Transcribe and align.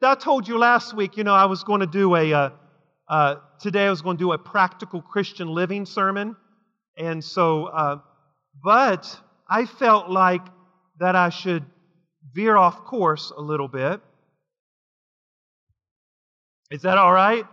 I 0.00 0.14
told 0.14 0.46
you 0.46 0.58
last 0.58 0.94
week, 0.94 1.16
you 1.16 1.24
know, 1.24 1.34
I 1.34 1.46
was 1.46 1.64
going 1.64 1.80
to 1.80 1.86
do 1.86 2.14
a, 2.14 2.32
uh, 2.32 2.50
uh, 3.08 3.36
today 3.60 3.86
I 3.86 3.90
was 3.90 4.00
going 4.00 4.16
to 4.16 4.22
do 4.22 4.32
a 4.32 4.38
practical 4.38 5.02
Christian 5.02 5.48
living 5.48 5.86
sermon. 5.86 6.36
And 6.96 7.22
so, 7.24 7.66
uh, 7.66 7.98
but 8.62 9.18
I 9.48 9.66
felt 9.66 10.08
like 10.08 10.42
that 11.00 11.16
I 11.16 11.30
should 11.30 11.64
veer 12.32 12.56
off 12.56 12.84
course 12.84 13.32
a 13.36 13.40
little 13.40 13.66
bit. 13.66 14.00
Is 16.70 16.82
that 16.82 16.96
all 16.96 17.12
right? 17.12 17.44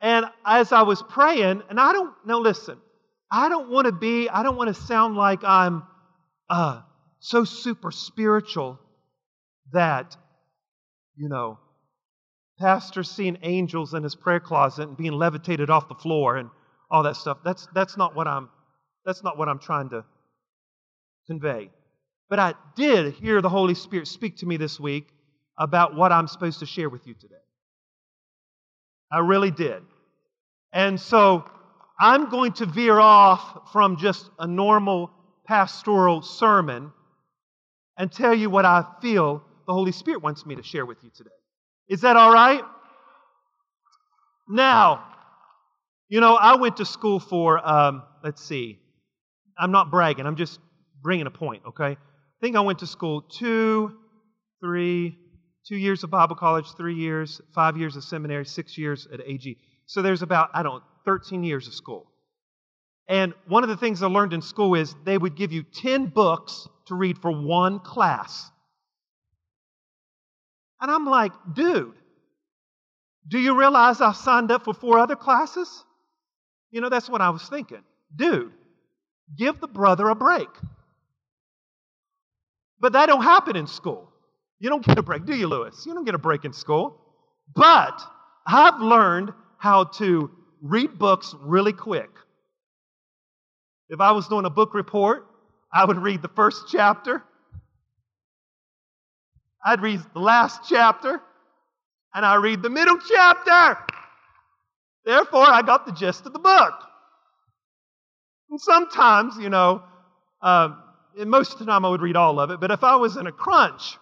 And 0.00 0.26
as 0.46 0.70
I 0.72 0.82
was 0.82 1.02
praying, 1.02 1.62
and 1.68 1.80
I 1.80 1.92
don't, 1.92 2.14
now 2.24 2.38
listen, 2.38 2.78
I 3.30 3.48
don't 3.48 3.68
want 3.68 3.86
to 3.86 3.92
be, 3.92 4.28
I 4.28 4.42
don't 4.44 4.56
want 4.56 4.74
to 4.74 4.80
sound 4.80 5.16
like 5.16 5.42
I'm 5.42 5.82
uh, 6.48 6.82
so 7.18 7.44
super 7.44 7.90
spiritual 7.90 8.78
that 9.72 10.16
you 11.16 11.28
know, 11.28 11.58
pastor 12.58 13.02
seeing 13.02 13.38
angels 13.42 13.94
in 13.94 14.02
his 14.02 14.14
prayer 14.14 14.40
closet 14.40 14.88
and 14.88 14.96
being 14.96 15.12
levitated 15.12 15.70
off 15.70 15.88
the 15.88 15.94
floor 15.94 16.36
and 16.36 16.50
all 16.90 17.02
that 17.02 17.16
stuff. 17.16 17.38
That's, 17.44 17.66
that's, 17.74 17.96
not 17.96 18.14
what 18.14 18.28
I'm, 18.28 18.48
that's 19.04 19.22
not 19.22 19.38
what 19.38 19.48
I'm 19.48 19.58
trying 19.58 19.90
to 19.90 20.04
convey. 21.26 21.70
But 22.28 22.38
I 22.38 22.54
did 22.76 23.14
hear 23.14 23.42
the 23.42 23.48
Holy 23.48 23.74
Spirit 23.74 24.06
speak 24.06 24.38
to 24.38 24.46
me 24.46 24.56
this 24.56 24.78
week 24.78 25.08
about 25.58 25.94
what 25.94 26.12
I'm 26.12 26.28
supposed 26.28 26.60
to 26.60 26.66
share 26.66 26.88
with 26.88 27.06
you 27.06 27.14
today. 27.14 27.34
I 29.10 29.18
really 29.18 29.50
did. 29.50 29.82
And 30.72 30.98
so 30.98 31.44
I'm 32.00 32.30
going 32.30 32.52
to 32.54 32.66
veer 32.66 32.98
off 32.98 33.72
from 33.72 33.98
just 33.98 34.30
a 34.38 34.46
normal 34.46 35.10
pastoral 35.46 36.22
sermon 36.22 36.92
and 37.98 38.10
tell 38.10 38.34
you 38.34 38.48
what 38.48 38.64
I 38.64 38.84
feel 39.02 39.42
the 39.66 39.72
Holy 39.72 39.92
Spirit 39.92 40.22
wants 40.22 40.44
me 40.46 40.54
to 40.56 40.62
share 40.62 40.86
with 40.86 40.98
you 41.02 41.10
today. 41.14 41.30
Is 41.88 42.02
that 42.02 42.16
all 42.16 42.32
right? 42.32 42.62
Now, 44.48 45.04
you 46.08 46.20
know, 46.20 46.34
I 46.34 46.56
went 46.56 46.76
to 46.78 46.84
school 46.84 47.20
for, 47.20 47.66
um, 47.66 48.02
let's 48.22 48.44
see, 48.44 48.78
I'm 49.58 49.70
not 49.70 49.90
bragging, 49.90 50.26
I'm 50.26 50.36
just 50.36 50.58
bringing 51.02 51.26
a 51.26 51.30
point, 51.30 51.62
okay? 51.68 51.92
I 51.92 51.96
think 52.40 52.56
I 52.56 52.60
went 52.60 52.80
to 52.80 52.86
school 52.86 53.22
two, 53.22 53.96
three, 54.60 55.16
two 55.66 55.76
years 55.76 56.04
of 56.04 56.10
Bible 56.10 56.36
college, 56.36 56.66
three 56.76 56.94
years, 56.94 57.40
five 57.54 57.76
years 57.76 57.96
of 57.96 58.04
seminary, 58.04 58.44
six 58.44 58.76
years 58.76 59.08
at 59.12 59.20
AG. 59.26 59.56
So 59.86 60.02
there's 60.02 60.22
about, 60.22 60.50
I 60.54 60.62
don't 60.62 60.76
know, 60.76 60.82
13 61.04 61.44
years 61.44 61.66
of 61.66 61.74
school. 61.74 62.06
And 63.08 63.34
one 63.48 63.62
of 63.62 63.68
the 63.68 63.76
things 63.76 64.02
I 64.02 64.06
learned 64.06 64.32
in 64.32 64.42
school 64.42 64.74
is 64.74 64.94
they 65.04 65.18
would 65.18 65.36
give 65.36 65.52
you 65.52 65.64
10 65.64 66.06
books 66.06 66.68
to 66.86 66.94
read 66.94 67.18
for 67.18 67.30
one 67.30 67.80
class. 67.80 68.50
And 70.82 70.90
I'm 70.90 71.06
like, 71.06 71.32
dude, 71.54 71.94
do 73.28 73.38
you 73.38 73.56
realize 73.56 74.00
I 74.00 74.12
signed 74.12 74.50
up 74.50 74.64
for 74.64 74.74
four 74.74 74.98
other 74.98 75.14
classes? 75.14 75.84
You 76.72 76.80
know, 76.80 76.88
that's 76.88 77.08
what 77.08 77.20
I 77.20 77.30
was 77.30 77.48
thinking. 77.48 77.82
Dude, 78.14 78.50
give 79.38 79.60
the 79.60 79.68
brother 79.68 80.08
a 80.08 80.16
break. 80.16 80.48
But 82.80 82.94
that 82.94 83.06
don't 83.06 83.22
happen 83.22 83.54
in 83.54 83.68
school. 83.68 84.08
You 84.58 84.70
don't 84.70 84.84
get 84.84 84.98
a 84.98 85.02
break, 85.02 85.24
do 85.24 85.36
you, 85.36 85.46
Lewis? 85.46 85.84
You 85.86 85.94
don't 85.94 86.04
get 86.04 86.16
a 86.16 86.18
break 86.18 86.44
in 86.44 86.52
school. 86.52 87.00
But 87.54 88.02
I've 88.44 88.80
learned 88.80 89.32
how 89.58 89.84
to 89.84 90.30
read 90.60 90.98
books 90.98 91.32
really 91.40 91.72
quick. 91.72 92.10
If 93.88 94.00
I 94.00 94.10
was 94.10 94.26
doing 94.26 94.46
a 94.46 94.50
book 94.50 94.74
report, 94.74 95.28
I 95.72 95.84
would 95.84 95.98
read 95.98 96.22
the 96.22 96.28
first 96.28 96.64
chapter 96.72 97.22
I'd 99.64 99.80
read 99.80 100.00
the 100.12 100.20
last 100.20 100.62
chapter 100.68 101.20
and 102.14 102.26
I 102.26 102.36
read 102.36 102.62
the 102.62 102.70
middle 102.70 102.98
chapter. 102.98 103.78
Therefore, 105.04 105.48
I 105.48 105.62
got 105.62 105.86
the 105.86 105.92
gist 105.92 106.26
of 106.26 106.32
the 106.32 106.38
book. 106.38 106.74
And 108.50 108.60
sometimes, 108.60 109.36
you 109.38 109.48
know, 109.48 109.82
uh, 110.40 110.74
most 111.16 111.54
of 111.54 111.58
the 111.58 111.66
time 111.66 111.84
I 111.84 111.88
would 111.88 112.02
read 112.02 112.16
all 112.16 112.38
of 112.38 112.50
it, 112.50 112.60
but 112.60 112.70
if 112.70 112.84
I 112.84 112.96
was 112.96 113.16
in 113.16 113.26
a 113.26 113.32
crunch, 113.32 113.96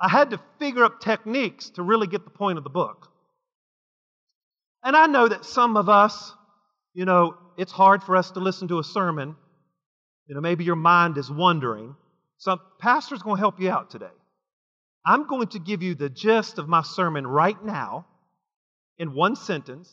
I 0.00 0.08
had 0.08 0.30
to 0.30 0.40
figure 0.58 0.84
up 0.84 1.00
techniques 1.00 1.70
to 1.70 1.82
really 1.82 2.06
get 2.06 2.24
the 2.24 2.30
point 2.30 2.58
of 2.58 2.64
the 2.64 2.70
book. 2.70 3.08
And 4.82 4.94
I 4.94 5.06
know 5.06 5.26
that 5.26 5.44
some 5.44 5.76
of 5.76 5.88
us, 5.88 6.32
you 6.94 7.04
know, 7.04 7.36
it's 7.56 7.72
hard 7.72 8.02
for 8.02 8.16
us 8.16 8.30
to 8.32 8.40
listen 8.40 8.68
to 8.68 8.78
a 8.78 8.84
sermon. 8.84 9.34
You 10.28 10.34
know, 10.34 10.40
maybe 10.40 10.64
your 10.64 10.76
mind 10.76 11.16
is 11.18 11.30
wondering. 11.30 11.96
So, 12.38 12.58
pastor's 12.78 13.22
going 13.22 13.36
to 13.36 13.40
help 13.40 13.58
you 13.60 13.70
out 13.70 13.90
today. 13.90 14.06
I'm 15.06 15.28
going 15.28 15.46
to 15.48 15.60
give 15.60 15.82
you 15.82 15.94
the 15.94 16.10
gist 16.10 16.58
of 16.58 16.68
my 16.68 16.82
sermon 16.82 17.26
right 17.26 17.62
now 17.64 18.06
in 18.98 19.14
one 19.14 19.36
sentence, 19.36 19.88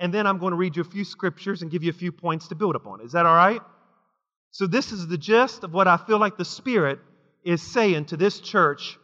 and 0.00 0.12
then 0.12 0.26
I'm 0.26 0.38
going 0.38 0.50
to 0.50 0.56
read 0.56 0.74
you 0.74 0.82
a 0.82 0.84
few 0.84 1.04
scriptures 1.04 1.62
and 1.62 1.70
give 1.70 1.84
you 1.84 1.90
a 1.90 1.94
few 1.94 2.10
points 2.10 2.48
to 2.48 2.56
build 2.56 2.74
upon. 2.74 3.00
Is 3.00 3.12
that 3.12 3.24
all 3.24 3.36
right? 3.36 3.60
So, 4.50 4.66
this 4.66 4.90
is 4.90 5.06
the 5.06 5.18
gist 5.18 5.62
of 5.62 5.72
what 5.72 5.86
I 5.86 5.96
feel 5.96 6.18
like 6.18 6.36
the 6.36 6.44
Spirit 6.44 6.98
is 7.44 7.62
saying 7.62 8.06
to 8.06 8.16
this 8.16 8.40
church 8.40 8.98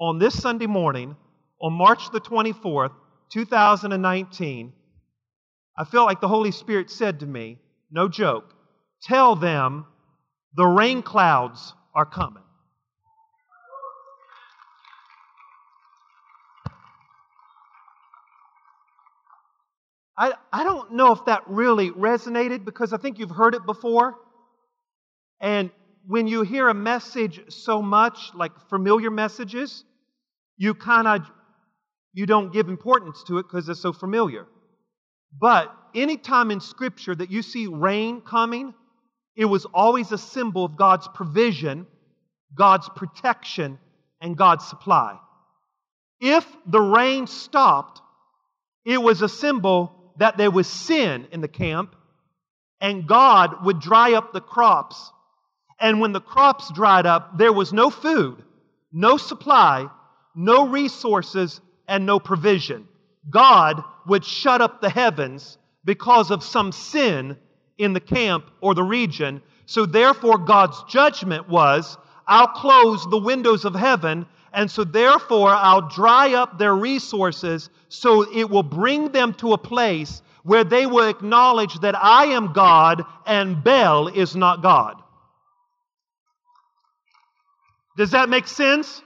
on 0.00 0.18
this 0.18 0.40
Sunday 0.40 0.66
morning, 0.66 1.16
on 1.60 1.72
March 1.74 2.10
the 2.10 2.20
24th, 2.20 2.92
2019. 3.30 4.72
I 5.78 5.84
felt 5.84 6.06
like 6.06 6.20
the 6.20 6.28
Holy 6.28 6.52
Spirit 6.52 6.90
said 6.90 7.20
to 7.20 7.26
me, 7.26 7.58
no 7.90 8.08
joke, 8.08 8.54
tell 9.02 9.36
them 9.36 9.84
the 10.54 10.66
rain 10.66 11.02
clouds 11.02 11.74
are 11.94 12.06
coming. 12.06 12.42
I, 20.18 20.32
I 20.52 20.64
don't 20.64 20.92
know 20.92 21.12
if 21.12 21.24
that 21.26 21.42
really 21.46 21.90
resonated 21.90 22.64
because 22.64 22.92
I 22.92 22.96
think 22.96 23.18
you've 23.18 23.30
heard 23.30 23.54
it 23.54 23.66
before. 23.66 24.14
And 25.40 25.70
when 26.06 26.26
you 26.26 26.42
hear 26.42 26.68
a 26.68 26.74
message 26.74 27.40
so 27.48 27.82
much, 27.82 28.30
like 28.34 28.52
familiar 28.70 29.10
messages, 29.10 29.84
you 30.56 30.74
kind 30.74 31.06
of 31.06 31.30
you 32.14 32.24
don't 32.24 32.50
give 32.50 32.70
importance 32.70 33.22
to 33.24 33.38
it 33.38 33.42
because 33.42 33.68
it's 33.68 33.82
so 33.82 33.92
familiar. 33.92 34.46
But 35.38 35.70
anytime 35.94 36.50
in 36.50 36.60
Scripture 36.60 37.14
that 37.14 37.30
you 37.30 37.42
see 37.42 37.66
rain 37.66 38.22
coming, 38.22 38.72
it 39.36 39.44
was 39.44 39.66
always 39.66 40.12
a 40.12 40.18
symbol 40.18 40.64
of 40.64 40.76
God's 40.76 41.06
provision, 41.08 41.86
God's 42.56 42.88
protection, 42.96 43.78
and 44.22 44.34
God's 44.34 44.66
supply. 44.66 45.18
If 46.20 46.46
the 46.66 46.80
rain 46.80 47.26
stopped, 47.26 48.00
it 48.86 49.02
was 49.02 49.20
a 49.20 49.28
symbol 49.28 49.95
that 50.18 50.36
there 50.36 50.50
was 50.50 50.66
sin 50.66 51.26
in 51.32 51.40
the 51.40 51.48
camp, 51.48 51.94
and 52.80 53.06
God 53.06 53.64
would 53.64 53.80
dry 53.80 54.14
up 54.14 54.32
the 54.32 54.40
crops. 54.40 55.12
And 55.78 56.00
when 56.00 56.12
the 56.12 56.20
crops 56.20 56.70
dried 56.72 57.06
up, 57.06 57.38
there 57.38 57.52
was 57.52 57.72
no 57.72 57.90
food, 57.90 58.42
no 58.92 59.16
supply, 59.16 59.88
no 60.34 60.68
resources, 60.68 61.60
and 61.88 62.06
no 62.06 62.18
provision. 62.18 62.88
God 63.28 63.82
would 64.06 64.24
shut 64.24 64.60
up 64.60 64.80
the 64.80 64.90
heavens 64.90 65.58
because 65.84 66.30
of 66.30 66.42
some 66.42 66.72
sin 66.72 67.36
in 67.78 67.92
the 67.92 68.00
camp 68.00 68.50
or 68.60 68.74
the 68.74 68.82
region. 68.82 69.42
So, 69.66 69.86
therefore, 69.86 70.38
God's 70.38 70.82
judgment 70.84 71.48
was 71.48 71.96
I'll 72.26 72.48
close 72.48 73.06
the 73.08 73.18
windows 73.18 73.64
of 73.64 73.74
heaven 73.74 74.26
and 74.56 74.70
so, 74.70 74.84
therefore, 74.84 75.50
I'll 75.50 75.86
dry 75.86 76.32
up 76.32 76.58
their 76.58 76.74
resources 76.74 77.68
so 77.90 78.22
it 78.22 78.48
will 78.48 78.62
bring 78.62 79.12
them 79.12 79.34
to 79.34 79.52
a 79.52 79.58
place 79.58 80.22
where 80.44 80.64
they 80.64 80.86
will 80.86 81.06
acknowledge 81.08 81.78
that 81.80 81.94
I 81.94 82.28
am 82.28 82.54
God 82.54 83.04
and 83.26 83.62
Baal 83.62 84.08
is 84.08 84.34
not 84.34 84.62
God. 84.62 84.96
Does 87.98 88.12
that 88.12 88.30
make 88.30 88.46
sense? 88.46 89.02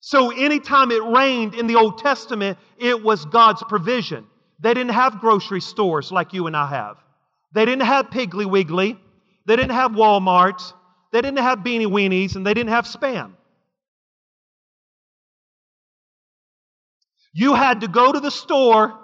So, 0.00 0.30
anytime 0.30 0.90
it 0.90 1.02
rained 1.02 1.54
in 1.54 1.66
the 1.66 1.74
Old 1.74 1.98
Testament, 1.98 2.56
it 2.78 3.02
was 3.02 3.26
God's 3.26 3.62
provision. 3.64 4.26
They 4.58 4.72
didn't 4.72 4.94
have 4.94 5.20
grocery 5.20 5.60
stores 5.60 6.10
like 6.10 6.32
you 6.32 6.46
and 6.46 6.56
I 6.56 6.66
have. 6.66 6.96
They 7.52 7.66
didn't 7.66 7.84
have 7.84 8.08
Piggly 8.08 8.46
Wiggly. 8.46 8.98
They 9.44 9.56
didn't 9.56 9.72
have 9.72 9.92
Walmarts. 9.92 10.72
They 11.12 11.20
didn't 11.22 11.38
have 11.38 11.60
Beanie 11.60 11.86
Weenies, 11.86 12.36
and 12.36 12.46
they 12.46 12.54
didn't 12.54 12.70
have 12.70 12.84
Spam. 12.84 13.32
You 17.32 17.54
had 17.54 17.82
to 17.82 17.88
go 17.88 18.12
to 18.12 18.20
the 18.20 18.30
store. 18.30 18.98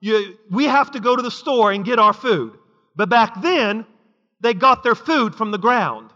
You, 0.00 0.38
we 0.50 0.64
have 0.64 0.92
to 0.92 1.00
go 1.00 1.16
to 1.16 1.22
the 1.22 1.30
store 1.30 1.72
and 1.72 1.84
get 1.84 1.98
our 1.98 2.12
food. 2.12 2.56
But 2.96 3.08
back 3.08 3.42
then, 3.42 3.86
they 4.40 4.54
got 4.54 4.82
their 4.82 4.94
food 4.94 5.34
from 5.34 5.50
the 5.50 5.58
ground. 5.58 6.10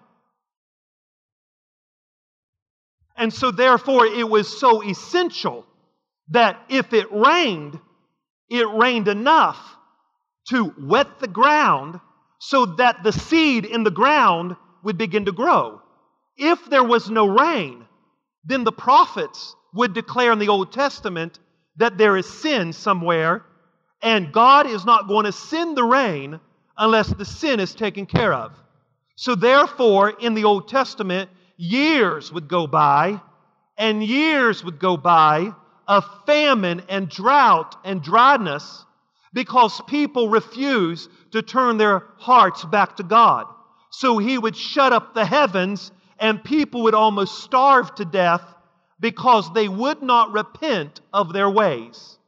And 3.17 3.33
so, 3.33 3.51
therefore, 3.51 4.07
it 4.07 4.29
was 4.29 4.59
so 4.59 4.83
essential 4.83 5.67
that 6.29 6.59
if 6.69 6.93
it 6.93 7.13
rained, 7.13 7.79
it 8.49 8.69
rained 8.69 9.09
enough 9.09 9.59
to 10.49 10.75
wet 10.79 11.19
the 11.21 11.29
ground 11.29 12.01
so 12.39 12.67
that 12.67 13.03
the 13.03 13.13
seed 13.13 13.65
in 13.65 13.85
the 13.85 13.91
ground 13.91 14.57
would 14.85 14.99
begin 14.99 15.25
to 15.25 15.33
grow. 15.33 15.81
If 16.37 16.65
there 16.71 16.85
was 16.85 17.11
no 17.11 17.27
rain, 17.27 17.85
then 18.45 18.65
the 18.65 18.73
prophets 18.73 19.57
would 19.73 19.95
declare 19.95 20.33
in 20.33 20.39
the 20.39 20.49
Old 20.49 20.73
Testament 20.73 21.39
that 21.77 21.99
there 21.99 22.17
is 22.17 22.29
sin 22.29 22.73
somewhere, 22.73 23.45
and 24.03 24.33
God 24.33 24.67
is 24.67 24.85
not 24.85 25.09
going 25.09 25.25
to 25.25 25.33
send 25.33 25.77
the 25.77 25.85
rain 25.85 26.39
unless 26.77 27.09
the 27.09 27.25
sin 27.25 27.61
is 27.61 27.75
taken 27.75 28.07
care 28.07 28.33
of. 28.33 28.53
So, 29.17 29.35
therefore, 29.35 30.11
in 30.11 30.35
the 30.35 30.45
Old 30.45 30.69
Testament, 30.69 31.31
years 31.57 32.33
would 32.33 32.49
go 32.49 32.67
by, 32.67 33.21
and 33.77 34.03
years 34.03 34.65
would 34.65 34.79
go 34.79 34.97
by 34.97 35.53
of 35.87 36.05
famine 36.27 36.83
and 36.89 37.09
drought 37.09 37.77
and 37.85 38.03
dryness 38.03 38.85
because 39.33 39.81
people 39.87 40.29
refuse 40.29 41.09
to 41.33 41.43
turn 41.43 41.77
their 41.77 42.05
hearts 42.17 42.65
back 42.65 42.97
to 42.97 43.03
God. 43.03 43.47
So 43.97 44.19
he 44.19 44.37
would 44.37 44.57
shut 44.57 44.93
up 44.93 45.15
the 45.15 45.25
heavens, 45.25 45.93
and 46.19 46.43
people 46.43 46.83
would 46.83 46.95
almost 46.95 47.45
starve 47.45 47.95
to 47.95 48.05
death 48.05 48.43
because 48.99 49.53
they 49.53 49.69
would 49.69 50.03
not 50.03 50.33
repent 50.33 51.01
of 51.13 51.33
their 51.33 51.49
ways. 51.49 52.19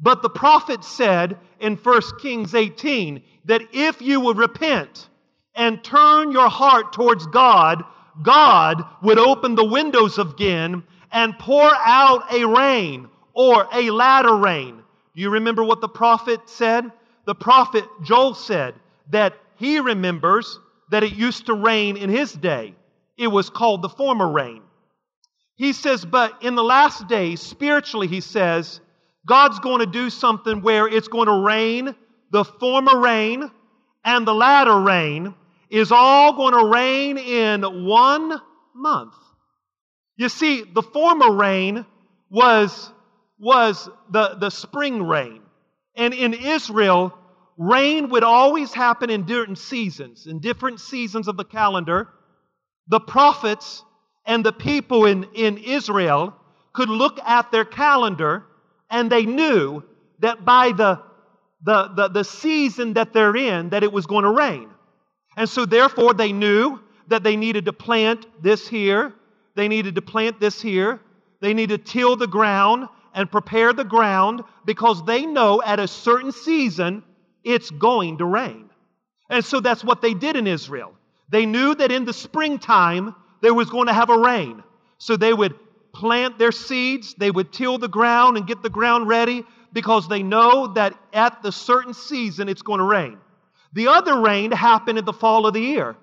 But 0.00 0.22
the 0.22 0.30
prophet 0.30 0.82
said 0.82 1.36
in 1.60 1.76
1 1.76 2.02
Kings 2.22 2.54
18 2.54 3.22
that 3.44 3.62
if 3.72 4.00
you 4.00 4.20
would 4.20 4.38
repent 4.38 5.10
and 5.54 5.84
turn 5.84 6.32
your 6.32 6.48
heart 6.48 6.94
towards 6.94 7.26
God, 7.26 7.84
God 8.22 8.82
would 9.02 9.18
open 9.18 9.56
the 9.56 9.64
windows 9.64 10.18
again 10.18 10.84
and 11.12 11.38
pour 11.38 11.70
out 11.84 12.32
a 12.32 12.46
rain 12.46 13.08
or 13.34 13.68
a 13.74 13.90
latter 13.90 14.36
rain. 14.36 14.82
Do 15.14 15.20
you 15.20 15.28
remember 15.30 15.62
what 15.62 15.82
the 15.82 15.88
prophet 15.88 16.48
said? 16.48 16.90
The 17.26 17.34
prophet 17.34 17.84
Joel 18.04 18.34
said 18.34 18.74
that 19.10 19.34
he 19.56 19.80
remembers 19.80 20.58
that 20.90 21.02
it 21.02 21.12
used 21.12 21.46
to 21.46 21.54
rain 21.54 21.96
in 21.96 22.10
his 22.10 22.32
day. 22.32 22.74
It 23.16 23.28
was 23.28 23.50
called 23.50 23.82
the 23.82 23.88
former 23.88 24.30
rain. 24.30 24.62
He 25.56 25.72
says, 25.72 26.04
but 26.04 26.42
in 26.42 26.54
the 26.54 26.62
last 26.62 27.08
days, 27.08 27.40
spiritually, 27.40 28.06
he 28.06 28.20
says, 28.20 28.80
God's 29.26 29.58
going 29.58 29.80
to 29.80 29.86
do 29.86 30.08
something 30.08 30.62
where 30.62 30.86
it's 30.86 31.08
going 31.08 31.26
to 31.26 31.44
rain, 31.44 31.94
the 32.30 32.44
former 32.44 33.00
rain 33.00 33.50
and 34.04 34.26
the 34.26 34.34
latter 34.34 34.80
rain 34.80 35.34
is 35.68 35.92
all 35.92 36.34
going 36.34 36.54
to 36.54 36.70
rain 36.70 37.18
in 37.18 37.84
one 37.86 38.40
month. 38.74 39.14
You 40.16 40.28
see, 40.28 40.62
the 40.62 40.82
former 40.82 41.32
rain 41.32 41.84
was, 42.30 42.90
was 43.38 43.88
the, 44.10 44.36
the 44.36 44.50
spring 44.50 45.02
rain. 45.02 45.42
And 45.94 46.14
in 46.14 46.32
Israel, 46.32 47.12
rain 47.58 48.08
would 48.08 48.24
always 48.24 48.72
happen 48.72 49.10
in 49.10 49.24
different 49.24 49.58
seasons, 49.58 50.26
in 50.26 50.38
different 50.38 50.80
seasons 50.80 51.28
of 51.28 51.36
the 51.36 51.44
calendar. 51.44 52.08
The 52.86 53.00
prophets 53.00 53.84
and 54.24 54.44
the 54.44 54.52
people 54.52 55.04
in, 55.04 55.24
in 55.34 55.58
Israel 55.58 56.34
could 56.72 56.88
look 56.88 57.18
at 57.20 57.52
their 57.52 57.66
calendar 57.66 58.44
and 58.88 59.10
they 59.10 59.26
knew 59.26 59.82
that 60.20 60.44
by 60.46 60.72
the, 60.72 61.02
the, 61.62 61.88
the, 61.88 62.08
the 62.08 62.24
season 62.24 62.94
that 62.94 63.12
they're 63.12 63.36
in, 63.36 63.70
that 63.70 63.82
it 63.82 63.92
was 63.92 64.06
going 64.06 64.24
to 64.24 64.30
rain. 64.30 64.70
And 65.36 65.48
so 65.48 65.66
therefore 65.66 66.14
they 66.14 66.32
knew 66.32 66.80
that 67.08 67.22
they 67.22 67.36
needed 67.36 67.66
to 67.66 67.72
plant 67.74 68.24
this 68.42 68.66
here 68.66 69.12
they 69.58 69.66
needed 69.66 69.96
to 69.96 70.02
plant 70.02 70.38
this 70.38 70.62
here. 70.62 71.00
They 71.40 71.52
need 71.52 71.70
to 71.70 71.78
till 71.78 72.14
the 72.14 72.28
ground 72.28 72.86
and 73.12 73.28
prepare 73.28 73.72
the 73.72 73.82
ground 73.82 74.44
because 74.64 75.04
they 75.04 75.26
know 75.26 75.60
at 75.60 75.80
a 75.80 75.88
certain 75.88 76.30
season 76.30 77.02
it's 77.44 77.70
going 77.70 78.18
to 78.18 78.24
rain. 78.24 78.70
And 79.30 79.44
so 79.44 79.60
that's 79.60 79.84
what 79.84 80.00
they 80.00 80.14
did 80.14 80.36
in 80.36 80.46
Israel. 80.46 80.94
They 81.28 81.46
knew 81.46 81.74
that 81.74 81.92
in 81.92 82.04
the 82.04 82.12
springtime 82.12 83.14
there 83.40 83.54
was 83.54 83.70
going 83.70 83.86
to 83.86 83.92
have 83.92 84.10
a 84.10 84.18
rain. 84.18 84.62
So 84.98 85.16
they 85.16 85.32
would 85.32 85.54
plant 85.92 86.38
their 86.38 86.52
seeds, 86.52 87.14
they 87.14 87.30
would 87.30 87.52
till 87.52 87.78
the 87.78 87.88
ground 87.88 88.36
and 88.36 88.46
get 88.46 88.62
the 88.62 88.70
ground 88.70 89.08
ready 89.08 89.44
because 89.72 90.08
they 90.08 90.22
know 90.22 90.68
that 90.74 90.94
at 91.12 91.42
the 91.42 91.52
certain 91.52 91.94
season 91.94 92.48
it's 92.48 92.62
going 92.62 92.78
to 92.78 92.84
rain. 92.84 93.18
The 93.72 93.88
other 93.88 94.20
rain 94.20 94.50
happened 94.50 94.98
in 94.98 95.04
the 95.04 95.12
fall 95.12 95.46
of 95.46 95.54
the 95.54 95.60
year. 95.60 95.96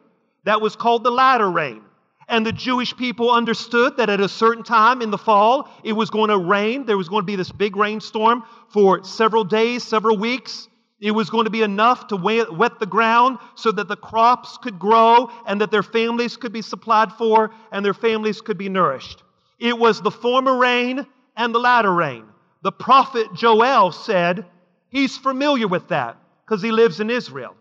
That 0.43 0.61
was 0.61 0.75
called 0.75 1.03
the 1.03 1.11
latter 1.11 1.49
rain. 1.49 1.81
And 2.27 2.45
the 2.45 2.51
Jewish 2.51 2.95
people 2.95 3.31
understood 3.31 3.97
that 3.97 4.09
at 4.09 4.19
a 4.19 4.29
certain 4.29 4.63
time 4.63 5.01
in 5.01 5.11
the 5.11 5.17
fall, 5.17 5.69
it 5.83 5.93
was 5.93 6.09
going 6.09 6.29
to 6.29 6.37
rain. 6.37 6.85
There 6.85 6.97
was 6.97 7.09
going 7.09 7.21
to 7.21 7.25
be 7.25 7.35
this 7.35 7.51
big 7.51 7.75
rainstorm 7.75 8.43
for 8.69 9.03
several 9.03 9.43
days, 9.43 9.83
several 9.83 10.17
weeks. 10.17 10.67
It 10.99 11.11
was 11.11 11.29
going 11.29 11.43
to 11.43 11.51
be 11.51 11.61
enough 11.61 12.07
to 12.07 12.15
wet 12.15 12.79
the 12.79 12.85
ground 12.85 13.37
so 13.55 13.71
that 13.71 13.87
the 13.87 13.97
crops 13.97 14.57
could 14.57 14.79
grow 14.79 15.29
and 15.45 15.59
that 15.61 15.69
their 15.69 15.83
families 15.83 16.37
could 16.37 16.53
be 16.53 16.61
supplied 16.61 17.11
for 17.13 17.51
and 17.71 17.83
their 17.83 17.93
families 17.93 18.41
could 18.41 18.57
be 18.57 18.69
nourished. 18.69 19.23
It 19.59 19.77
was 19.77 20.01
the 20.01 20.11
former 20.11 20.57
rain 20.57 21.05
and 21.35 21.53
the 21.53 21.59
latter 21.59 21.93
rain. 21.93 22.25
The 22.61 22.71
prophet 22.71 23.27
Joel 23.33 23.91
said 23.91 24.45
he's 24.89 25.17
familiar 25.17 25.67
with 25.67 25.89
that 25.89 26.17
because 26.45 26.61
he 26.61 26.71
lives 26.71 26.99
in 26.99 27.09
Israel. 27.09 27.55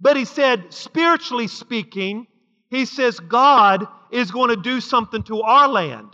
But 0.00 0.16
he 0.16 0.24
said, 0.24 0.72
spiritually 0.72 1.46
speaking, 1.46 2.26
he 2.70 2.84
says 2.84 3.20
God 3.20 3.86
is 4.10 4.30
going 4.30 4.50
to 4.50 4.56
do 4.56 4.80
something 4.80 5.22
to 5.24 5.42
our 5.42 5.68
land. 5.68 6.08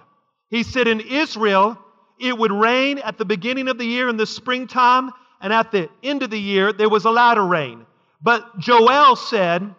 He 0.50 0.62
said 0.62 0.88
in 0.88 1.00
Israel, 1.00 1.78
it 2.18 2.36
would 2.36 2.52
rain 2.52 2.98
at 2.98 3.18
the 3.18 3.24
beginning 3.24 3.68
of 3.68 3.78
the 3.78 3.84
year 3.84 4.08
in 4.08 4.16
the 4.16 4.26
springtime, 4.26 5.10
and 5.40 5.52
at 5.52 5.70
the 5.70 5.88
end 6.02 6.22
of 6.22 6.30
the 6.30 6.40
year, 6.40 6.72
there 6.72 6.88
was 6.88 7.04
a 7.04 7.10
latter 7.10 7.44
rain. 7.44 7.86
But 8.22 8.58
Joel 8.58 9.16
said, 9.16 9.74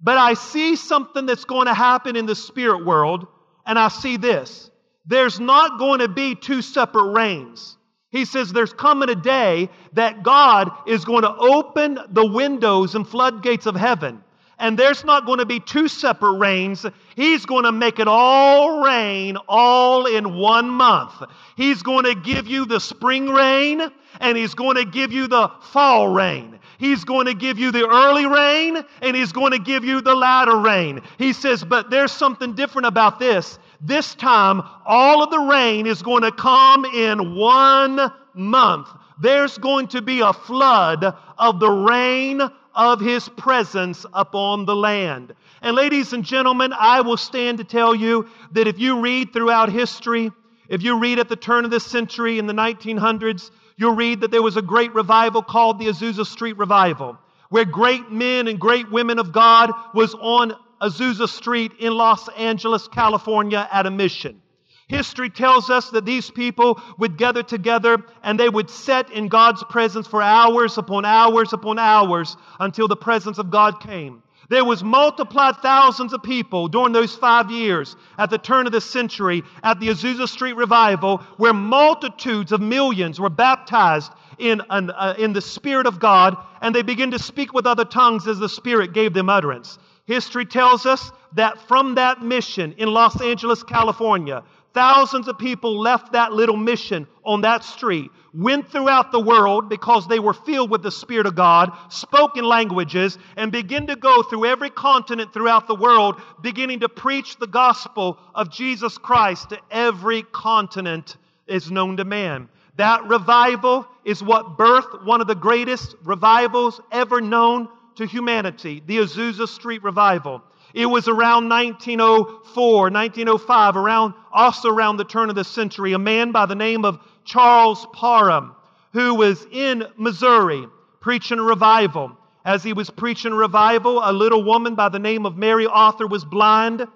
But 0.00 0.18
I 0.18 0.34
see 0.34 0.76
something 0.76 1.26
that's 1.26 1.44
going 1.44 1.66
to 1.66 1.74
happen 1.74 2.16
in 2.16 2.26
the 2.26 2.36
spirit 2.36 2.84
world, 2.84 3.26
and 3.66 3.78
I 3.78 3.88
see 3.88 4.16
this. 4.16 4.70
There's 5.06 5.40
not 5.40 5.78
going 5.78 6.00
to 6.00 6.08
be 6.08 6.34
two 6.34 6.62
separate 6.62 7.12
rains. 7.12 7.76
He 8.10 8.24
says 8.24 8.52
there's 8.52 8.72
coming 8.72 9.10
a 9.10 9.14
day 9.14 9.68
that 9.92 10.22
God 10.22 10.70
is 10.86 11.04
going 11.04 11.22
to 11.22 11.34
open 11.34 11.98
the 12.10 12.26
windows 12.26 12.94
and 12.94 13.06
floodgates 13.06 13.66
of 13.66 13.74
heaven 13.74 14.22
and 14.58 14.78
there's 14.78 15.04
not 15.04 15.24
going 15.24 15.38
to 15.38 15.46
be 15.46 15.60
two 15.60 15.88
separate 15.88 16.38
rains. 16.38 16.84
He's 17.14 17.46
going 17.46 17.64
to 17.64 17.72
make 17.72 17.98
it 17.98 18.08
all 18.08 18.82
rain 18.82 19.36
all 19.48 20.06
in 20.06 20.34
one 20.34 20.68
month. 20.68 21.12
He's 21.56 21.82
going 21.82 22.04
to 22.04 22.14
give 22.14 22.46
you 22.46 22.64
the 22.64 22.80
spring 22.80 23.28
rain 23.28 23.80
and 24.20 24.36
he's 24.36 24.54
going 24.54 24.76
to 24.76 24.84
give 24.84 25.12
you 25.12 25.28
the 25.28 25.50
fall 25.72 26.08
rain. 26.08 26.58
He's 26.78 27.04
going 27.04 27.26
to 27.26 27.34
give 27.34 27.58
you 27.58 27.70
the 27.72 27.86
early 27.86 28.26
rain 28.26 28.84
and 29.02 29.16
he's 29.16 29.32
going 29.32 29.52
to 29.52 29.58
give 29.58 29.84
you 29.84 30.00
the 30.00 30.14
latter 30.14 30.56
rain. 30.56 31.02
He 31.18 31.32
says, 31.32 31.64
but 31.64 31.90
there's 31.90 32.12
something 32.12 32.54
different 32.54 32.86
about 32.86 33.18
this. 33.18 33.58
This 33.80 34.14
time, 34.16 34.62
all 34.84 35.22
of 35.22 35.30
the 35.30 35.38
rain 35.38 35.86
is 35.86 36.02
going 36.02 36.22
to 36.22 36.32
come 36.32 36.84
in 36.84 37.36
one 37.36 38.12
month. 38.34 38.88
There's 39.20 39.58
going 39.58 39.88
to 39.88 40.02
be 40.02 40.20
a 40.20 40.32
flood 40.32 41.04
of 41.38 41.60
the 41.60 41.70
rain 41.70 42.40
of 42.78 43.00
his 43.00 43.28
presence 43.28 44.06
upon 44.14 44.64
the 44.64 44.76
land. 44.76 45.34
And 45.60 45.74
ladies 45.74 46.12
and 46.12 46.24
gentlemen, 46.24 46.72
I 46.72 47.00
will 47.00 47.16
stand 47.16 47.58
to 47.58 47.64
tell 47.64 47.92
you 47.92 48.28
that 48.52 48.68
if 48.68 48.78
you 48.78 49.00
read 49.00 49.32
throughout 49.32 49.68
history, 49.68 50.30
if 50.68 50.84
you 50.84 50.96
read 50.96 51.18
at 51.18 51.28
the 51.28 51.34
turn 51.34 51.64
of 51.64 51.72
this 51.72 51.84
century 51.84 52.38
in 52.38 52.46
the 52.46 52.52
1900s, 52.52 53.50
you'll 53.76 53.96
read 53.96 54.20
that 54.20 54.30
there 54.30 54.42
was 54.42 54.56
a 54.56 54.62
great 54.62 54.94
revival 54.94 55.42
called 55.42 55.80
the 55.80 55.86
Azusa 55.86 56.24
Street 56.24 56.56
Revival, 56.56 57.18
where 57.48 57.64
great 57.64 58.12
men 58.12 58.46
and 58.46 58.60
great 58.60 58.88
women 58.92 59.18
of 59.18 59.32
God 59.32 59.72
was 59.92 60.14
on 60.14 60.54
Azusa 60.80 61.28
Street 61.28 61.72
in 61.80 61.92
Los 61.92 62.28
Angeles, 62.36 62.86
California 62.86 63.68
at 63.72 63.86
a 63.86 63.90
mission. 63.90 64.40
History 64.88 65.28
tells 65.28 65.68
us 65.68 65.90
that 65.90 66.06
these 66.06 66.30
people 66.30 66.80
would 66.96 67.18
gather 67.18 67.42
together 67.42 67.98
and 68.22 68.40
they 68.40 68.48
would 68.48 68.70
sit 68.70 69.10
in 69.10 69.28
God's 69.28 69.62
presence 69.64 70.06
for 70.06 70.22
hours 70.22 70.78
upon 70.78 71.04
hours 71.04 71.52
upon 71.52 71.78
hours 71.78 72.36
until 72.58 72.88
the 72.88 72.96
presence 72.96 73.36
of 73.36 73.50
God 73.50 73.80
came. 73.80 74.22
There 74.48 74.64
was 74.64 74.82
multiplied 74.82 75.56
thousands 75.56 76.14
of 76.14 76.22
people 76.22 76.68
during 76.68 76.92
those 76.92 77.14
five 77.14 77.50
years 77.50 77.96
at 78.16 78.30
the 78.30 78.38
turn 78.38 78.64
of 78.64 78.72
the 78.72 78.80
century 78.80 79.42
at 79.62 79.78
the 79.78 79.88
Azusa 79.88 80.26
Street 80.26 80.54
Revival, 80.54 81.18
where 81.36 81.52
multitudes 81.52 82.50
of 82.50 82.62
millions 82.62 83.20
were 83.20 83.28
baptized 83.28 84.10
in, 84.38 84.62
an, 84.70 84.90
uh, 84.90 85.14
in 85.18 85.34
the 85.34 85.42
Spirit 85.42 85.86
of 85.86 86.00
God, 86.00 86.34
and 86.62 86.74
they 86.74 86.80
began 86.80 87.10
to 87.10 87.18
speak 87.18 87.52
with 87.52 87.66
other 87.66 87.84
tongues 87.84 88.26
as 88.26 88.38
the 88.38 88.48
Spirit 88.48 88.94
gave 88.94 89.12
them 89.12 89.28
utterance. 89.28 89.78
History 90.06 90.46
tells 90.46 90.86
us 90.86 91.12
that 91.34 91.58
from 91.68 91.96
that 91.96 92.22
mission 92.22 92.72
in 92.78 92.88
Los 92.88 93.20
Angeles, 93.20 93.62
California, 93.62 94.42
Thousands 94.78 95.26
of 95.26 95.36
people 95.38 95.80
left 95.80 96.12
that 96.12 96.32
little 96.32 96.56
mission 96.56 97.08
on 97.24 97.40
that 97.40 97.64
street, 97.64 98.12
went 98.32 98.70
throughout 98.70 99.10
the 99.10 99.18
world 99.18 99.68
because 99.68 100.06
they 100.06 100.20
were 100.20 100.32
filled 100.32 100.70
with 100.70 100.84
the 100.84 100.92
Spirit 100.92 101.26
of 101.26 101.34
God, 101.34 101.76
spoke 101.88 102.36
in 102.36 102.44
languages, 102.44 103.18
and 103.36 103.50
began 103.50 103.88
to 103.88 103.96
go 103.96 104.22
through 104.22 104.44
every 104.44 104.70
continent 104.70 105.34
throughout 105.34 105.66
the 105.66 105.74
world, 105.74 106.22
beginning 106.42 106.78
to 106.78 106.88
preach 106.88 107.38
the 107.38 107.48
gospel 107.48 108.20
of 108.36 108.52
Jesus 108.52 108.96
Christ 108.98 109.48
to 109.48 109.58
every 109.68 110.22
continent 110.22 111.16
is 111.48 111.72
known 111.72 111.96
to 111.96 112.04
man. 112.04 112.48
That 112.76 113.02
revival 113.08 113.84
is 114.04 114.22
what 114.22 114.56
birthed 114.56 115.04
one 115.04 115.20
of 115.20 115.26
the 115.26 115.34
greatest 115.34 115.96
revivals 116.04 116.80
ever 116.92 117.20
known 117.20 117.68
to 117.96 118.06
humanity, 118.06 118.80
the 118.86 118.98
Azusa 118.98 119.48
Street 119.48 119.82
Revival. 119.82 120.40
It 120.74 120.86
was 120.86 121.08
around 121.08 121.48
1904, 121.48 122.90
1905, 122.90 123.76
around, 123.76 124.14
also 124.32 124.68
around 124.68 124.98
the 124.98 125.04
turn 125.04 125.30
of 125.30 125.34
the 125.34 125.44
century, 125.44 125.92
a 125.92 125.98
man 125.98 126.32
by 126.32 126.46
the 126.46 126.54
name 126.54 126.84
of 126.84 126.98
Charles 127.24 127.86
Parham, 127.92 128.54
who 128.92 129.14
was 129.14 129.46
in 129.50 129.84
Missouri 129.96 130.66
preaching 131.00 131.40
revival. 131.40 132.16
As 132.44 132.62
he 132.62 132.72
was 132.72 132.90
preaching 132.90 133.34
revival, 133.34 134.00
a 134.02 134.12
little 134.12 134.42
woman 134.42 134.74
by 134.74 134.88
the 134.88 134.98
name 134.98 135.26
of 135.26 135.36
Mary 135.36 135.66
Arthur 135.66 136.06
was 136.06 136.24
blind 136.24 136.86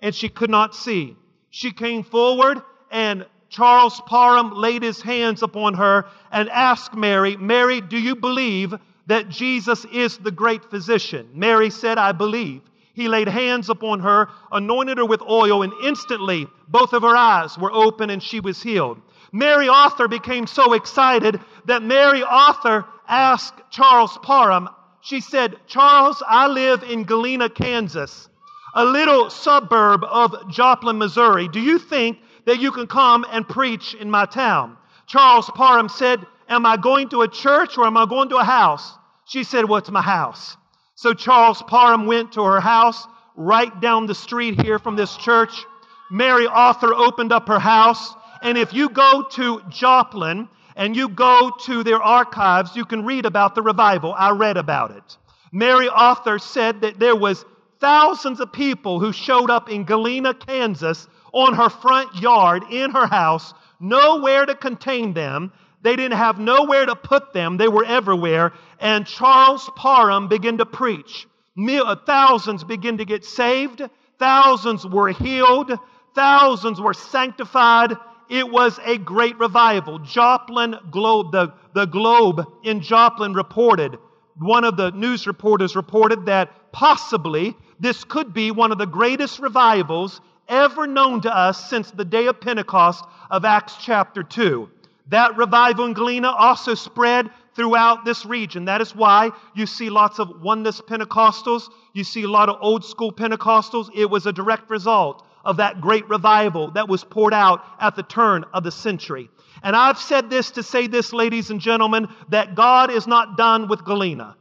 and 0.00 0.14
she 0.14 0.28
could 0.28 0.50
not 0.50 0.74
see. 0.74 1.16
She 1.50 1.72
came 1.72 2.02
forward 2.02 2.62
and 2.90 3.26
Charles 3.48 4.00
Parham 4.06 4.52
laid 4.52 4.82
his 4.82 5.02
hands 5.02 5.42
upon 5.42 5.74
her 5.74 6.06
and 6.30 6.48
asked 6.48 6.94
Mary, 6.94 7.36
Mary, 7.36 7.80
do 7.80 7.98
you 7.98 8.16
believe 8.16 8.74
that 9.06 9.28
Jesus 9.28 9.84
is 9.92 10.18
the 10.18 10.30
great 10.30 10.64
physician? 10.70 11.28
Mary 11.34 11.70
said, 11.70 11.98
I 11.98 12.12
believe. 12.12 12.62
He 12.94 13.08
laid 13.08 13.28
hands 13.28 13.70
upon 13.70 14.00
her, 14.00 14.28
anointed 14.50 14.98
her 14.98 15.06
with 15.06 15.22
oil, 15.22 15.62
and 15.62 15.72
instantly 15.82 16.46
both 16.68 16.92
of 16.92 17.02
her 17.02 17.16
eyes 17.16 17.56
were 17.56 17.72
open 17.72 18.10
and 18.10 18.22
she 18.22 18.40
was 18.40 18.62
healed. 18.62 19.00
Mary 19.32 19.68
Arthur 19.68 20.08
became 20.08 20.46
so 20.46 20.74
excited 20.74 21.40
that 21.64 21.82
Mary 21.82 22.22
Arthur 22.22 22.84
asked 23.08 23.54
Charles 23.70 24.18
Parham, 24.22 24.68
she 25.00 25.20
said, 25.20 25.56
Charles, 25.66 26.22
I 26.26 26.46
live 26.46 26.82
in 26.84 27.04
Galena, 27.04 27.48
Kansas, 27.48 28.28
a 28.74 28.84
little 28.84 29.30
suburb 29.30 30.04
of 30.04 30.50
Joplin, 30.50 30.98
Missouri. 30.98 31.48
Do 31.48 31.60
you 31.60 31.78
think 31.78 32.18
that 32.44 32.60
you 32.60 32.70
can 32.70 32.86
come 32.86 33.26
and 33.30 33.48
preach 33.48 33.94
in 33.94 34.10
my 34.10 34.26
town? 34.26 34.76
Charles 35.06 35.50
Parham 35.50 35.88
said, 35.88 36.24
Am 36.48 36.66
I 36.66 36.76
going 36.76 37.08
to 37.08 37.22
a 37.22 37.28
church 37.28 37.78
or 37.78 37.86
am 37.86 37.96
I 37.96 38.06
going 38.06 38.28
to 38.28 38.36
a 38.36 38.44
house? 38.44 38.96
She 39.26 39.44
said, 39.44 39.68
Well, 39.68 39.78
it's 39.78 39.90
my 39.90 40.02
house. 40.02 40.56
So 41.02 41.14
Charles 41.14 41.60
Parham 41.62 42.06
went 42.06 42.30
to 42.34 42.44
her 42.44 42.60
house 42.60 43.08
right 43.34 43.80
down 43.80 44.06
the 44.06 44.14
street 44.14 44.62
here 44.62 44.78
from 44.78 44.94
this 44.94 45.16
church. 45.16 45.64
Mary 46.12 46.46
Arthur 46.46 46.94
opened 46.94 47.32
up 47.32 47.48
her 47.48 47.58
house. 47.58 48.14
And 48.40 48.56
if 48.56 48.72
you 48.72 48.88
go 48.88 49.24
to 49.32 49.62
Joplin 49.68 50.48
and 50.76 50.94
you 50.94 51.08
go 51.08 51.50
to 51.64 51.82
their 51.82 52.00
archives, 52.00 52.76
you 52.76 52.84
can 52.84 53.04
read 53.04 53.26
about 53.26 53.56
the 53.56 53.62
revival. 53.62 54.14
I 54.16 54.30
read 54.30 54.56
about 54.56 54.92
it. 54.92 55.16
Mary 55.50 55.88
Arthur 55.88 56.38
said 56.38 56.82
that 56.82 57.00
there 57.00 57.16
was 57.16 57.44
thousands 57.80 58.38
of 58.38 58.52
people 58.52 59.00
who 59.00 59.12
showed 59.12 59.50
up 59.50 59.68
in 59.68 59.82
Galena, 59.82 60.34
Kansas 60.34 61.08
on 61.32 61.54
her 61.54 61.68
front 61.68 62.14
yard 62.14 62.62
in 62.70 62.92
her 62.92 63.08
house, 63.08 63.54
nowhere 63.80 64.46
to 64.46 64.54
contain 64.54 65.14
them. 65.14 65.52
They 65.82 65.96
didn't 65.96 66.18
have 66.18 66.38
nowhere 66.38 66.86
to 66.86 66.94
put 66.94 67.32
them. 67.32 67.56
They 67.56 67.68
were 67.68 67.84
everywhere. 67.84 68.52
And 68.78 69.06
Charles 69.06 69.68
Parham 69.76 70.28
began 70.28 70.58
to 70.58 70.66
preach. 70.66 71.26
Uh, 71.58 71.96
thousands 72.06 72.64
began 72.64 72.98
to 72.98 73.04
get 73.04 73.24
saved. 73.24 73.82
Thousands 74.18 74.86
were 74.86 75.08
healed. 75.08 75.72
Thousands 76.14 76.80
were 76.80 76.94
sanctified. 76.94 77.94
It 78.28 78.50
was 78.50 78.78
a 78.84 78.96
great 78.96 79.38
revival. 79.38 79.98
Joplin 79.98 80.76
Globe, 80.90 81.32
the, 81.32 81.52
the 81.74 81.86
Globe 81.86 82.46
in 82.62 82.80
Joplin 82.80 83.34
reported, 83.34 83.98
one 84.38 84.64
of 84.64 84.76
the 84.76 84.90
news 84.92 85.26
reporters 85.26 85.76
reported 85.76 86.26
that 86.26 86.72
possibly 86.72 87.54
this 87.78 88.04
could 88.04 88.32
be 88.32 88.50
one 88.50 88.72
of 88.72 88.78
the 88.78 88.86
greatest 88.86 89.38
revivals 89.38 90.20
ever 90.48 90.86
known 90.86 91.20
to 91.22 91.36
us 91.36 91.68
since 91.68 91.90
the 91.90 92.04
day 92.04 92.26
of 92.26 92.40
Pentecost 92.40 93.04
of 93.30 93.44
Acts 93.44 93.76
chapter 93.80 94.22
2. 94.22 94.68
That 95.12 95.36
revival 95.36 95.84
in 95.84 95.92
Galena 95.92 96.30
also 96.30 96.74
spread 96.74 97.30
throughout 97.54 98.06
this 98.06 98.24
region. 98.24 98.64
That 98.64 98.80
is 98.80 98.96
why 98.96 99.30
you 99.54 99.66
see 99.66 99.90
lots 99.90 100.18
of 100.18 100.40
oneness 100.40 100.80
Pentecostals. 100.80 101.68
You 101.92 102.02
see 102.02 102.22
a 102.22 102.30
lot 102.30 102.48
of 102.48 102.56
old 102.62 102.82
school 102.82 103.12
Pentecostals. 103.12 103.90
It 103.94 104.08
was 104.08 104.24
a 104.24 104.32
direct 104.32 104.70
result 104.70 105.26
of 105.44 105.58
that 105.58 105.82
great 105.82 106.08
revival 106.08 106.70
that 106.70 106.88
was 106.88 107.04
poured 107.04 107.34
out 107.34 107.62
at 107.78 107.94
the 107.94 108.02
turn 108.02 108.46
of 108.54 108.64
the 108.64 108.70
century. 108.70 109.28
And 109.62 109.76
I've 109.76 109.98
said 109.98 110.30
this 110.30 110.52
to 110.52 110.62
say 110.62 110.86
this, 110.86 111.12
ladies 111.12 111.50
and 111.50 111.60
gentlemen, 111.60 112.08
that 112.30 112.54
God 112.54 112.90
is 112.90 113.06
not 113.06 113.36
done 113.36 113.68
with 113.68 113.84
Galena. 113.84 114.34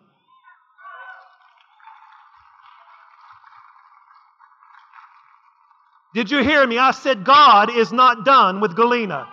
Did 6.13 6.31
you 6.31 6.41
hear 6.41 6.65
me? 6.65 6.77
I 6.77 6.91
said 6.91 7.25
God 7.25 7.69
is 7.75 7.91
not 7.91 8.23
done 8.23 8.61
with 8.61 8.73
Galena. 8.73 9.27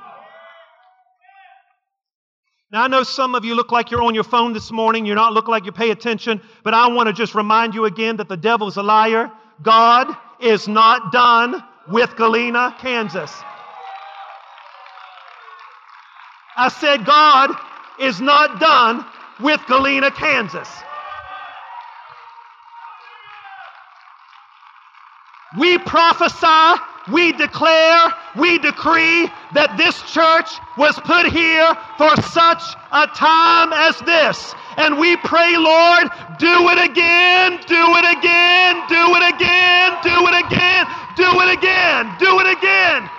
Now, 2.71 2.85
I 2.85 2.89
know 2.89 3.03
some 3.03 3.35
of 3.35 3.47
you 3.47 3.55
look 3.55 3.73
like 3.73 3.91
you're 3.91 4.03
on 4.03 4.15
your 4.15 4.25
phone 4.25 4.53
this 4.53 4.71
morning. 4.71 5.07
You're 5.07 5.17
not 5.17 5.33
looking 5.33 5.51
like 5.51 5.65
you 5.65 5.73
pay 5.73 5.91
attention, 5.91 6.43
but 6.63 6.75
I 6.75 6.89
want 6.89 7.07
to 7.07 7.15
just 7.15 7.35
remind 7.35 7.75
you 7.75 7.87
again 7.87 8.19
that 8.19 8.29
the 8.29 8.37
devil's 8.37 8.77
a 8.77 8.83
liar. 8.83 9.33
God 9.63 10.15
is 10.39 10.69
not 10.69 11.11
done 11.11 11.65
with 11.91 12.15
Galena, 12.17 12.77
Kansas. 12.79 13.33
I 16.59 16.69
said, 16.69 17.07
God 17.07 17.57
is 17.99 18.21
not 18.21 18.61
done 18.61 19.07
with 19.41 19.61
Galena, 19.67 20.11
Kansas. 20.11 20.69
We 25.59 25.79
prophesy 25.79 26.83
we 27.09 27.33
declare, 27.33 28.15
we 28.37 28.59
decree 28.59 29.29
that 29.53 29.77
this 29.77 30.01
church 30.03 30.61
was 30.77 30.99
put 31.01 31.27
here 31.27 31.75
for 31.99 32.15
such 32.23 32.63
a 32.93 33.07
time 33.09 33.73
as 33.73 33.99
this. 34.01 34.55
And 34.77 34.99
we 34.99 35.17
pray, 35.17 35.57
Lord, 35.57 36.09
do 36.39 36.69
it 36.71 36.85
again, 36.91 37.61
do 37.67 37.83
it 37.97 38.07
again, 38.19 38.85
do 38.89 39.03
it 39.17 39.35
again, 39.35 39.99
do 40.03 40.17
it 40.29 40.47
again, 40.47 40.87
do 41.17 41.41
it 41.43 41.59
again, 41.59 42.17
do 42.19 42.41
it 42.41 42.59
again. 42.59 43.11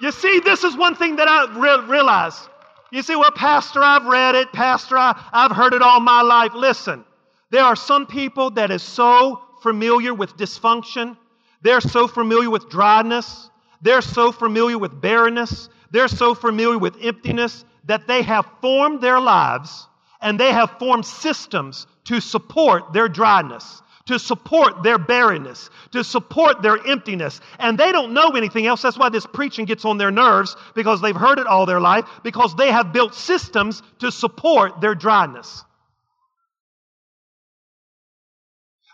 You 0.00 0.12
see, 0.12 0.40
this 0.40 0.64
is 0.64 0.76
one 0.76 0.94
thing 0.96 1.16
that 1.16 1.28
I 1.28 1.46
re- 1.58 1.86
realize. 1.88 2.48
You 2.92 3.02
see, 3.02 3.16
well, 3.16 3.30
Pastor, 3.32 3.82
I've 3.82 4.06
read 4.06 4.34
it. 4.34 4.52
Pastor, 4.52 4.96
I, 4.98 5.20
I've 5.32 5.52
heard 5.52 5.74
it 5.74 5.82
all 5.82 6.00
my 6.00 6.22
life. 6.22 6.54
Listen, 6.54 7.04
there 7.50 7.64
are 7.64 7.76
some 7.76 8.06
people 8.06 8.50
that 8.52 8.70
is 8.70 8.82
so 8.82 9.40
familiar 9.62 10.14
with 10.14 10.36
dysfunction. 10.36 11.16
They're 11.62 11.80
so 11.80 12.06
familiar 12.06 12.48
with 12.48 12.68
dryness. 12.68 13.50
They're 13.82 14.02
so 14.02 14.32
familiar 14.32 14.78
with 14.78 15.00
barrenness. 15.00 15.68
They're 15.90 16.08
so 16.08 16.34
familiar 16.34 16.78
with 16.78 16.96
emptiness 17.02 17.64
that 17.84 18.06
they 18.06 18.22
have 18.22 18.46
formed 18.60 19.00
their 19.00 19.20
lives 19.20 19.86
and 20.20 20.38
they 20.38 20.52
have 20.52 20.78
formed 20.78 21.06
systems 21.06 21.86
to 22.04 22.20
support 22.20 22.92
their 22.92 23.08
dryness, 23.08 23.82
to 24.06 24.18
support 24.18 24.82
their 24.82 24.98
barrenness, 24.98 25.70
to 25.92 26.04
support 26.04 26.62
their 26.62 26.76
emptiness. 26.86 27.40
And 27.58 27.78
they 27.78 27.90
don't 27.90 28.12
know 28.12 28.30
anything 28.30 28.66
else. 28.66 28.82
That's 28.82 28.98
why 28.98 29.08
this 29.08 29.26
preaching 29.26 29.64
gets 29.64 29.84
on 29.84 29.98
their 29.98 30.10
nerves 30.10 30.56
because 30.74 31.00
they've 31.00 31.16
heard 31.16 31.38
it 31.38 31.46
all 31.46 31.66
their 31.66 31.80
life, 31.80 32.04
because 32.22 32.54
they 32.54 32.70
have 32.70 32.92
built 32.92 33.14
systems 33.14 33.82
to 34.00 34.12
support 34.12 34.80
their 34.80 34.94
dryness. 34.94 35.64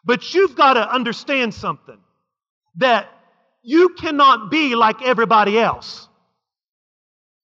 But 0.06 0.34
you've 0.34 0.56
got 0.56 0.74
to 0.74 0.90
understand 0.94 1.54
something 1.54 1.98
that 2.76 3.08
you 3.62 3.90
cannot 3.90 4.50
be 4.50 4.76
like 4.76 5.02
everybody 5.02 5.58
else. 5.58 6.08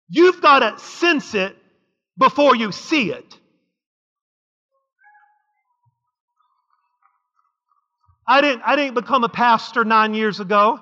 You've 0.09 0.41
got 0.43 0.61
to 0.61 0.79
sense 0.85 1.35
it 1.35 1.57
before 2.19 2.57
you 2.57 2.73
see 2.73 3.13
it. 3.13 3.39
I 8.27 8.41
didn't, 8.43 8.63
I 8.67 8.77
didn't 8.77 8.95
become 8.95 9.25
a 9.25 9.29
pastor 9.31 9.85
nine 9.85 10.15
years 10.15 10.41
ago. 10.41 10.81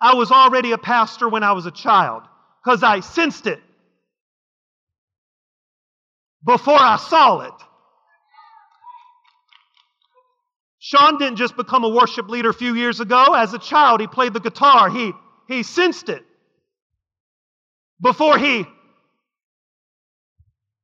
I 0.00 0.14
was 0.14 0.32
already 0.32 0.72
a 0.72 0.78
pastor 0.78 1.28
when 1.28 1.44
I 1.44 1.52
was 1.52 1.66
a 1.66 1.70
child 1.72 2.24
because 2.64 2.82
I 2.82 3.00
sensed 3.00 3.46
it 3.46 3.60
before 6.44 6.78
I 6.80 6.96
saw 6.96 7.40
it. 7.40 7.54
Sean 10.80 11.18
didn't 11.18 11.36
just 11.36 11.56
become 11.56 11.84
a 11.84 11.88
worship 11.90 12.28
leader 12.30 12.48
a 12.48 12.54
few 12.54 12.74
years 12.74 13.00
ago. 13.00 13.34
As 13.34 13.52
a 13.52 13.58
child, 13.58 14.00
he 14.00 14.06
played 14.06 14.32
the 14.32 14.40
guitar. 14.40 14.88
He, 14.88 15.12
he 15.46 15.62
sensed 15.62 16.08
it 16.08 16.24
before 18.00 18.38
he. 18.38 18.64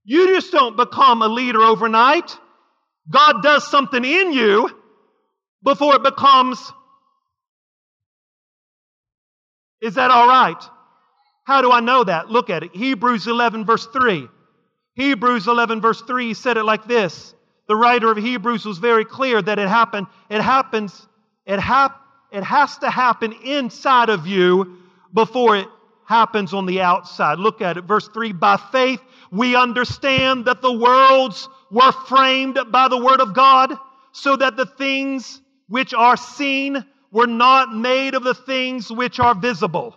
You 0.05 0.29
just 0.29 0.53
don't 0.53 0.77
become 0.77 1.23
a 1.23 1.29
leader 1.29 1.63
overnight. 1.63 2.31
God 3.09 3.43
does 3.43 3.69
something 3.69 4.05
in 4.05 4.35
you 4.35 4.71
before 5.63 5.97
it 5.97 6.03
becomes. 6.03 6.61
Is 9.81 9.95
that 9.95 10.11
all 10.11 10.29
right? 10.29 10.63
How 11.45 11.63
do 11.63 11.73
I 11.73 11.81
know 11.81 12.05
that? 12.05 12.29
Look 12.29 12.51
at 12.51 12.63
it. 12.65 12.77
Hebrews 12.77 13.27
11, 13.27 13.65
verse 13.65 13.87
3. 13.87 14.29
Hebrews 14.95 15.49
11, 15.49 15.81
verse 15.81 16.03
3 16.03 16.35
said 16.35 16.59
it 16.59 16.65
like 16.65 16.85
this 16.87 17.35
the 17.69 17.77
writer 17.77 18.11
of 18.11 18.17
Hebrews 18.17 18.65
was 18.65 18.79
very 18.79 19.05
clear 19.05 19.43
that 19.43 19.59
it 19.59 19.69
happened. 19.69 20.07
It 20.31 20.41
happens, 20.41 21.07
it, 21.45 21.59
hap, 21.59 22.01
it 22.31 22.45
has 22.45 22.79
to 22.79 22.91
happen 22.91 23.33
inside 23.45 24.09
of 24.09 24.27
you 24.27 24.79
before 25.13 25.57
it 25.57 25.69
happens 26.05 26.55
on 26.55 26.67
the 26.67 26.81
outside. 26.81 27.39
Look 27.39 27.61
at 27.61 27.77
it. 27.77 27.85
Verse 27.85 28.09
3 28.09 28.33
By 28.33 28.57
faith, 28.57 29.01
we 29.33 29.57
understand 29.57 30.45
that 30.45 30.63
the 30.63 30.73
worlds 30.73 31.49
were 31.71 31.93
framed 31.93 32.59
by 32.71 32.89
the 32.89 33.03
Word 33.03 33.21
of 33.21 33.35
God, 33.35 33.77
so 34.13 34.37
that 34.37 34.57
the 34.57 34.67
things 34.67 35.41
which 35.69 35.93
are 35.93 36.17
seen 36.17 36.85
were 37.11 37.27
not 37.27 37.75
made 37.75 38.15
of 38.15 38.23
the 38.23 38.35
things 38.35 38.91
which 38.91 39.19
are 39.19 39.35
visible. 39.35 39.97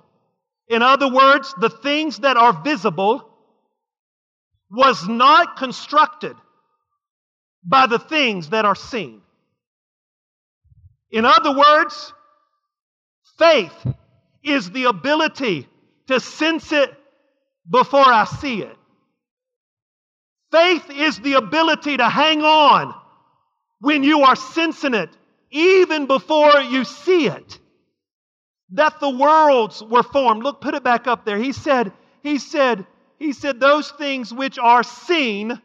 In 0.67 0.81
other 0.81 1.11
words, 1.11 1.53
the 1.59 1.69
things 1.69 2.19
that 2.19 2.37
are 2.37 2.53
visible 2.63 3.29
was 4.71 5.07
not 5.07 5.57
constructed 5.57 6.35
by 7.63 7.87
the 7.87 7.99
things 7.99 8.49
that 8.49 8.65
are 8.65 8.75
seen. 8.75 9.21
In 11.11 11.25
other 11.25 11.55
words, 11.55 12.13
faith 13.37 13.73
is 14.43 14.71
the 14.71 14.85
ability 14.85 15.67
to 16.07 16.19
sense 16.19 16.71
it 16.71 16.91
before 17.69 18.05
I 18.05 18.25
see 18.25 18.61
it. 18.61 18.75
Faith 20.51 20.89
is 20.89 21.19
the 21.19 21.33
ability 21.33 21.97
to 21.97 22.09
hang 22.09 22.41
on 22.41 22.95
when 23.79 24.03
you 24.03 24.21
are 24.21 24.35
sensing 24.35 24.93
it, 24.93 25.09
even 25.51 26.07
before 26.07 26.59
you 26.61 26.83
see 26.83 27.27
it. 27.27 27.59
That 28.71 28.99
the 28.99 29.09
worlds 29.09 29.83
were 29.83 30.03
formed. 30.03 30.43
Look, 30.43 30.61
put 30.61 30.75
it 30.75 30.83
back 30.83 31.07
up 31.07 31.25
there. 31.25 31.37
He 31.37 31.53
said, 31.53 31.91
He 32.21 32.37
said, 32.37 32.85
He 33.17 33.33
said, 33.33 33.59
those 33.59 33.89
things 33.91 34.33
which 34.33 34.59
are 34.59 34.83
seen 34.83 35.59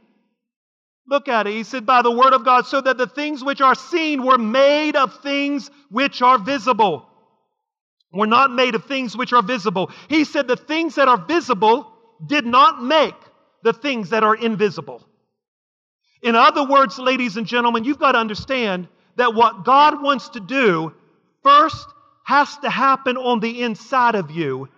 Look 1.06 1.28
at 1.28 1.46
it. 1.46 1.52
He 1.52 1.64
said, 1.64 1.84
by 1.84 2.02
the 2.02 2.10
word 2.10 2.32
of 2.32 2.44
God, 2.44 2.66
so 2.66 2.80
that 2.80 2.96
the 2.96 3.06
things 3.06 3.44
which 3.44 3.60
are 3.60 3.74
seen 3.74 4.24
were 4.24 4.38
made 4.38 4.96
of 4.96 5.20
things 5.22 5.70
which 5.90 6.22
are 6.22 6.38
visible. 6.38 7.08
Were 8.12 8.26
not 8.26 8.52
made 8.52 8.74
of 8.74 8.84
things 8.84 9.16
which 9.16 9.32
are 9.32 9.42
visible. 9.42 9.90
He 10.08 10.24
said, 10.24 10.46
the 10.46 10.56
things 10.56 10.94
that 10.94 11.08
are 11.08 11.18
visible 11.18 11.92
did 12.24 12.46
not 12.46 12.82
make 12.82 13.14
the 13.62 13.72
things 13.72 14.10
that 14.10 14.22
are 14.22 14.34
invisible. 14.34 15.06
In 16.22 16.36
other 16.36 16.66
words, 16.66 16.98
ladies 16.98 17.36
and 17.36 17.46
gentlemen, 17.46 17.84
you've 17.84 17.98
got 17.98 18.12
to 18.12 18.18
understand 18.18 18.88
that 19.16 19.34
what 19.34 19.64
God 19.64 20.02
wants 20.02 20.30
to 20.30 20.40
do 20.40 20.94
first 21.42 21.86
has 22.24 22.56
to 22.58 22.70
happen 22.70 23.18
on 23.18 23.40
the 23.40 23.62
inside 23.62 24.14
of 24.14 24.30
you 24.30 24.68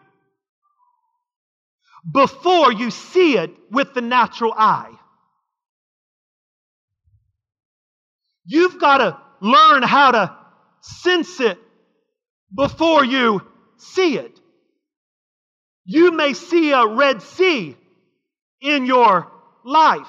before 2.11 2.73
you 2.73 2.90
see 2.90 3.38
it 3.38 3.50
with 3.71 3.95
the 3.95 4.00
natural 4.00 4.52
eye. 4.52 4.90
You've 8.47 8.79
got 8.81 8.99
to 8.99 9.19
learn 9.41 9.83
how 9.83 10.12
to 10.12 10.37
sense 10.81 11.41
it 11.41 11.59
before 12.55 13.05
you 13.05 13.43
see 13.76 14.17
it. 14.19 14.41
You 15.85 16.12
may 16.12 16.33
see 16.33 16.73
a 16.73 16.87
Red 16.87 17.23
Sea 17.23 17.76
in 18.61 18.87
your 18.87 19.31
life, 19.65 20.09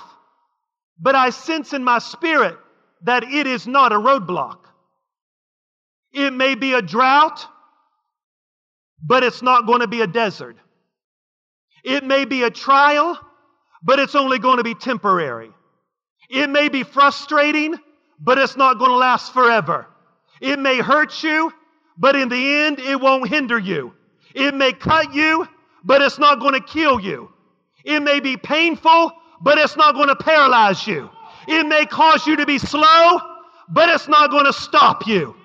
but 1.00 1.16
I 1.16 1.32
sense 1.32 1.74
in 1.74 1.84
my 1.84 2.00
spirit 2.00 2.58
that 3.04 3.24
it 3.24 3.48
is 3.48 3.68
not 3.68 3.92
a 3.92 3.96
roadblock. 3.96 4.60
It 6.14 6.32
may 6.34 6.56
be 6.56 6.74
a 6.74 6.82
drought, 6.82 7.46
but 9.04 9.24
it's 9.24 9.42
not 9.42 9.68
going 9.68 9.82
to 9.82 9.88
be 9.88 10.02
a 10.02 10.08
desert. 10.08 10.58
It 11.84 12.04
may 12.04 12.26
be 12.26 12.44
a 12.44 12.50
trial, 12.50 13.20
but 13.84 14.00
it's 14.00 14.16
only 14.16 14.40
going 14.40 14.58
to 14.58 14.64
be 14.64 14.74
temporary. 14.76 15.52
It 16.30 16.50
may 16.50 16.70
be 16.70 16.84
frustrating, 16.84 17.76
but 18.20 18.38
it's 18.38 18.58
not 18.58 18.80
going 18.80 18.92
to 18.92 18.98
last 18.98 19.34
forever. 19.34 19.88
It 20.42 20.60
may 20.60 20.78
hurt 20.78 21.24
you, 21.24 21.52
but 21.98 22.16
in 22.16 22.30
the 22.30 22.56
end, 22.66 22.80
it 22.80 23.00
won't 23.00 23.28
hinder 23.28 23.58
you. 23.58 23.94
It 24.34 24.54
may 24.54 24.74
cut 24.74 25.14
you, 25.14 25.48
but 25.84 26.02
it's 26.02 26.20
not 26.20 26.40
going 26.40 26.54
to 26.54 26.62
kill 26.62 27.00
you. 27.00 27.32
It 27.84 28.02
may 28.02 28.20
be 28.20 28.38
painful, 28.38 29.12
but 29.42 29.58
it's 29.58 29.78
not 29.78 29.96
going 29.96 30.10
to 30.10 30.16
paralyze 30.16 30.86
you. 30.86 31.10
It 31.48 31.66
may 31.66 31.86
cause 31.86 32.28
you 32.28 32.36
to 32.38 32.46
be 32.46 32.58
slow, 32.58 33.20
but 33.70 33.90
it's 33.90 34.08
not 34.08 34.30
going 34.30 34.46
to 34.46 34.54
stop 34.54 35.08
you. 35.08 35.36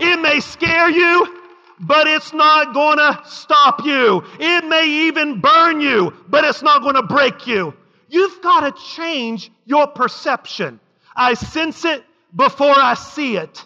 It 0.00 0.20
may 0.20 0.40
scare 0.40 0.90
you, 0.90 1.40
but 1.80 2.06
it's 2.06 2.32
not 2.32 2.72
going 2.72 2.98
to 2.98 3.20
stop 3.26 3.84
you. 3.84 4.22
It 4.38 4.64
may 4.64 5.08
even 5.08 5.40
burn 5.40 5.80
you, 5.80 6.12
but 6.28 6.44
it's 6.44 6.62
not 6.62 6.82
going 6.82 6.94
to 6.94 7.02
break 7.02 7.46
you. 7.46 7.74
You've 8.08 8.40
got 8.42 8.60
to 8.60 8.82
change 8.94 9.50
your 9.64 9.86
perception. 9.88 10.80
I 11.14 11.34
sense 11.34 11.84
it 11.84 12.04
before 12.34 12.74
I 12.76 12.94
see 12.94 13.36
it. 13.36 13.64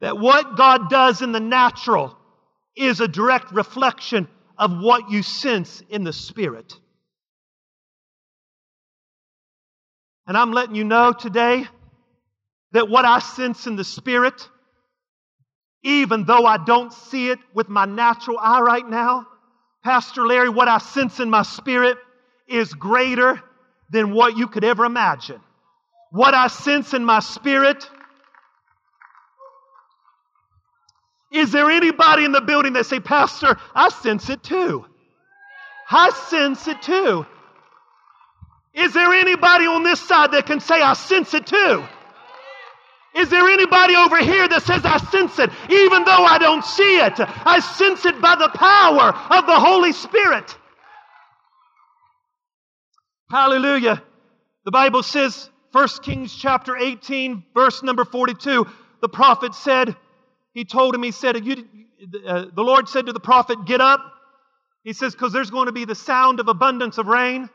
That 0.00 0.18
what 0.18 0.56
God 0.56 0.88
does 0.88 1.20
in 1.20 1.32
the 1.32 1.40
natural 1.40 2.16
is 2.76 3.00
a 3.00 3.08
direct 3.08 3.52
reflection 3.52 4.28
of 4.56 4.78
what 4.80 5.10
you 5.10 5.22
sense 5.22 5.82
in 5.90 6.04
the 6.04 6.12
spirit. 6.12 6.74
And 10.26 10.36
I'm 10.36 10.52
letting 10.52 10.76
you 10.76 10.84
know 10.84 11.12
today 11.12 11.66
that 12.72 12.88
what 12.88 13.04
I 13.04 13.18
sense 13.18 13.66
in 13.66 13.76
the 13.76 13.84
spirit, 13.84 14.48
even 15.82 16.24
though 16.24 16.46
I 16.46 16.56
don't 16.64 16.92
see 16.92 17.30
it 17.30 17.38
with 17.52 17.68
my 17.68 17.84
natural 17.84 18.38
eye 18.38 18.60
right 18.60 18.88
now, 18.88 19.26
Pastor 19.82 20.26
Larry, 20.26 20.50
what 20.50 20.68
I 20.68 20.78
sense 20.78 21.20
in 21.20 21.30
my 21.30 21.42
spirit 21.42 21.98
is 22.46 22.72
greater 22.72 23.42
than 23.90 24.12
what 24.12 24.36
you 24.36 24.46
could 24.46 24.62
ever 24.64 24.84
imagine 24.84 25.40
what 26.10 26.34
I 26.34 26.48
sense 26.48 26.94
in 26.94 27.04
my 27.04 27.20
spirit. 27.20 27.88
Is 31.32 31.52
there 31.52 31.70
anybody 31.70 32.24
in 32.24 32.32
the 32.32 32.40
building 32.40 32.72
that 32.74 32.86
say, 32.86 33.00
Pastor, 33.00 33.56
I 33.74 33.88
sense 33.90 34.28
it 34.30 34.42
too? 34.42 34.84
I 35.88 36.10
sense 36.28 36.66
it 36.68 36.82
too. 36.82 37.26
Is 38.74 38.92
there 38.92 39.12
anybody 39.12 39.66
on 39.66 39.82
this 39.82 40.00
side 40.00 40.32
that 40.32 40.46
can 40.46 40.60
say, 40.60 40.80
I 40.80 40.94
sense 40.94 41.34
it 41.34 41.46
too? 41.46 41.84
Is 43.16 43.28
there 43.28 43.48
anybody 43.48 43.96
over 43.96 44.18
here 44.18 44.46
that 44.48 44.62
says, 44.62 44.82
I 44.84 44.98
sense 44.98 45.38
it, 45.40 45.50
even 45.68 46.04
though 46.04 46.24
I 46.24 46.38
don't 46.38 46.64
see 46.64 46.98
it? 47.00 47.14
I 47.18 47.58
sense 47.58 48.06
it 48.06 48.20
by 48.20 48.36
the 48.36 48.48
power 48.50 49.12
of 49.36 49.46
the 49.46 49.58
Holy 49.58 49.92
Spirit. 49.92 50.56
Hallelujah. 53.28 54.02
The 54.64 54.70
Bible 54.70 55.02
says 55.02 55.49
1 55.72 55.88
Kings 56.02 56.34
chapter 56.34 56.76
18, 56.76 57.44
verse 57.54 57.82
number 57.82 58.04
42, 58.04 58.66
the 59.00 59.08
prophet 59.08 59.54
said, 59.54 59.96
he 60.52 60.64
told 60.64 60.94
him, 60.94 61.02
he 61.02 61.12
said, 61.12 61.36
uh, 61.36 62.46
the 62.52 62.62
Lord 62.62 62.88
said 62.88 63.06
to 63.06 63.12
the 63.12 63.20
prophet, 63.20 63.64
Get 63.66 63.80
up. 63.80 64.00
He 64.82 64.92
says, 64.92 65.12
because 65.12 65.32
there's 65.32 65.50
going 65.50 65.66
to 65.66 65.72
be 65.72 65.84
the 65.84 65.94
sound 65.94 66.40
of 66.40 66.48
abundance 66.48 66.98
of 66.98 67.06
rain. 67.06 67.48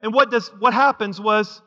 And 0.00 0.12
what, 0.12 0.30
does, 0.30 0.48
what 0.58 0.74
happens 0.74 1.20
was 1.20 1.60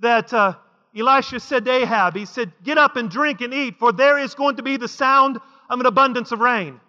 that 0.00 0.32
uh, 0.32 0.54
Elisha 0.96 1.40
said 1.40 1.64
to 1.66 1.72
Ahab, 1.72 2.16
He 2.16 2.24
said, 2.24 2.52
Get 2.62 2.78
up 2.78 2.96
and 2.96 3.10
drink 3.10 3.40
and 3.40 3.52
eat, 3.52 3.78
for 3.78 3.92
there 3.92 4.18
is 4.18 4.34
going 4.34 4.56
to 4.56 4.62
be 4.62 4.76
the 4.76 4.88
sound 4.88 5.38
of 5.68 5.80
an 5.80 5.86
abundance 5.86 6.32
of 6.32 6.40
rain. 6.40 6.80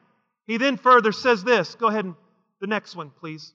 He 0.45 0.57
then 0.57 0.77
further 0.77 1.11
says 1.11 1.43
this. 1.43 1.75
Go 1.75 1.87
ahead 1.87 2.05
and 2.05 2.15
the 2.61 2.67
next 2.67 2.95
one, 2.95 3.11
please. 3.19 3.53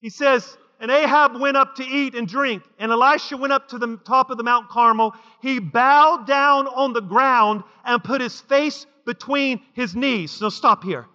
He 0.00 0.10
says, 0.10 0.56
and 0.82 0.90
Ahab 0.90 1.40
went 1.40 1.56
up 1.56 1.76
to 1.76 1.84
eat 1.84 2.16
and 2.16 2.26
drink. 2.26 2.64
And 2.76 2.90
Elisha 2.90 3.36
went 3.36 3.52
up 3.52 3.68
to 3.68 3.78
the 3.78 3.98
top 4.04 4.30
of 4.30 4.36
the 4.36 4.42
Mount 4.42 4.68
Carmel. 4.68 5.14
He 5.40 5.60
bowed 5.60 6.26
down 6.26 6.66
on 6.66 6.92
the 6.92 7.00
ground 7.00 7.62
and 7.84 8.02
put 8.02 8.20
his 8.20 8.40
face 8.40 8.84
between 9.06 9.62
his 9.74 9.94
knees. 9.94 10.32
So 10.32 10.48
stop 10.48 10.82
here. 10.82 11.06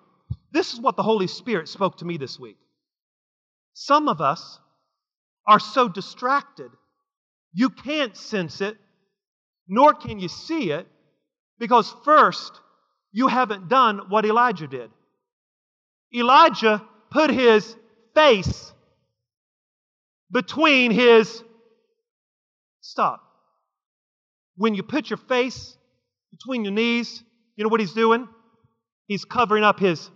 This 0.53 0.73
is 0.73 0.79
what 0.79 0.95
the 0.95 1.03
Holy 1.03 1.27
Spirit 1.27 1.67
spoke 1.67 1.97
to 1.97 2.05
me 2.05 2.15
this 2.15 2.39
week. 2.39 2.55
Some 3.73 4.07
of 4.07 4.21
us 4.21 4.57
are 5.45 5.59
so 5.59 5.89
distracted, 5.89 6.71
you 7.53 7.69
can't 7.69 8.15
sense 8.15 8.61
it, 8.61 8.77
nor 9.67 9.93
can 9.93 10.19
you 10.19 10.29
see 10.29 10.71
it, 10.71 10.87
because 11.59 11.93
first, 12.05 12.53
you 13.11 13.27
haven't 13.27 13.67
done 13.67 14.03
what 14.09 14.25
Elijah 14.25 14.67
did. 14.67 14.89
Elijah 16.15 16.81
put 17.11 17.31
his 17.31 17.75
face 18.15 18.73
between 20.31 20.91
his. 20.91 21.43
Stop. 22.81 23.21
When 24.55 24.75
you 24.75 24.83
put 24.83 25.09
your 25.09 25.17
face 25.17 25.77
between 26.31 26.63
your 26.63 26.73
knees, 26.73 27.23
you 27.55 27.63
know 27.63 27.69
what 27.69 27.79
he's 27.79 27.93
doing? 27.93 28.27
He's 29.07 29.25
covering 29.25 29.63
up 29.63 29.79
his. 29.79 30.09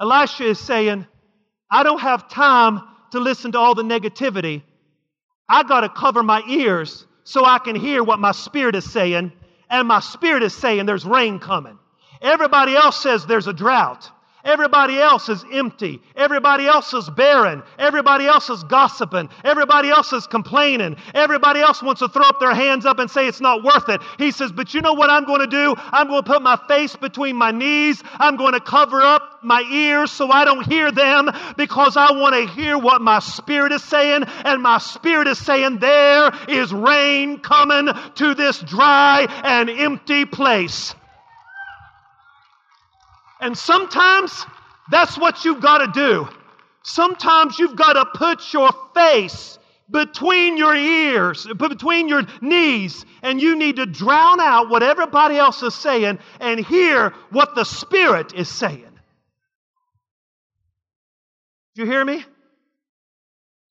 Elisha 0.00 0.44
is 0.44 0.58
saying, 0.58 1.06
I 1.70 1.84
don't 1.84 2.00
have 2.00 2.28
time 2.28 2.82
to 3.12 3.20
listen 3.20 3.52
to 3.52 3.58
all 3.58 3.74
the 3.74 3.82
negativity. 3.82 4.62
I 5.48 5.62
got 5.62 5.82
to 5.82 5.88
cover 5.88 6.22
my 6.22 6.42
ears 6.48 7.06
so 7.24 7.44
I 7.44 7.58
can 7.58 7.76
hear 7.76 8.02
what 8.02 8.18
my 8.18 8.32
spirit 8.32 8.74
is 8.74 8.90
saying. 8.90 9.32
And 9.70 9.88
my 9.88 10.00
spirit 10.00 10.42
is 10.42 10.54
saying 10.54 10.86
there's 10.86 11.04
rain 11.04 11.38
coming. 11.38 11.78
Everybody 12.20 12.74
else 12.74 13.00
says 13.02 13.26
there's 13.26 13.46
a 13.46 13.52
drought. 13.52 14.10
Everybody 14.44 14.98
else 14.98 15.28
is 15.28 15.44
empty. 15.52 16.02
Everybody 16.16 16.66
else 16.66 16.92
is 16.92 17.08
barren. 17.10 17.62
Everybody 17.78 18.26
else 18.26 18.50
is 18.50 18.64
gossiping. 18.64 19.28
Everybody 19.44 19.88
else 19.88 20.12
is 20.12 20.26
complaining. 20.26 20.96
Everybody 21.14 21.60
else 21.60 21.80
wants 21.80 22.00
to 22.00 22.08
throw 22.08 22.24
up 22.24 22.40
their 22.40 22.54
hands 22.54 22.84
up 22.84 22.98
and 22.98 23.08
say 23.08 23.28
it's 23.28 23.40
not 23.40 23.62
worth 23.62 23.88
it. 23.88 24.00
He 24.18 24.32
says, 24.32 24.50
But 24.50 24.74
you 24.74 24.80
know 24.80 24.94
what 24.94 25.10
I'm 25.10 25.24
going 25.26 25.40
to 25.40 25.46
do? 25.46 25.74
I'm 25.78 26.08
going 26.08 26.24
to 26.24 26.28
put 26.28 26.42
my 26.42 26.58
face 26.66 26.96
between 26.96 27.36
my 27.36 27.52
knees. 27.52 28.02
I'm 28.14 28.36
going 28.36 28.54
to 28.54 28.60
cover 28.60 29.00
up 29.00 29.38
my 29.42 29.62
ears 29.62 30.10
so 30.10 30.30
I 30.30 30.44
don't 30.44 30.66
hear 30.66 30.90
them 30.90 31.30
because 31.56 31.96
I 31.96 32.10
want 32.12 32.34
to 32.34 32.52
hear 32.52 32.76
what 32.76 33.00
my 33.00 33.20
spirit 33.20 33.70
is 33.70 33.84
saying. 33.84 34.24
And 34.44 34.60
my 34.60 34.78
spirit 34.78 35.28
is 35.28 35.38
saying, 35.38 35.78
There 35.78 36.32
is 36.48 36.72
rain 36.72 37.38
coming 37.38 37.92
to 38.16 38.34
this 38.34 38.58
dry 38.60 39.26
and 39.44 39.70
empty 39.70 40.24
place. 40.24 40.96
And 43.42 43.58
sometimes 43.58 44.46
that's 44.90 45.18
what 45.18 45.44
you've 45.44 45.60
got 45.60 45.78
to 45.78 45.88
do. 45.92 46.28
Sometimes 46.84 47.58
you've 47.58 47.76
got 47.76 47.94
to 47.94 48.06
put 48.14 48.52
your 48.52 48.70
face 48.94 49.58
between 49.90 50.56
your 50.56 50.74
ears, 50.74 51.46
between 51.56 52.08
your 52.08 52.22
knees, 52.40 53.04
and 53.20 53.42
you 53.42 53.56
need 53.56 53.76
to 53.76 53.86
drown 53.86 54.40
out 54.40 54.70
what 54.70 54.84
everybody 54.84 55.36
else 55.36 55.62
is 55.62 55.74
saying 55.74 56.20
and 56.40 56.64
hear 56.64 57.10
what 57.30 57.56
the 57.56 57.64
Spirit 57.64 58.32
is 58.32 58.48
saying. 58.48 58.86
Do 61.74 61.82
you 61.82 61.86
hear 61.86 62.04
me? 62.04 62.24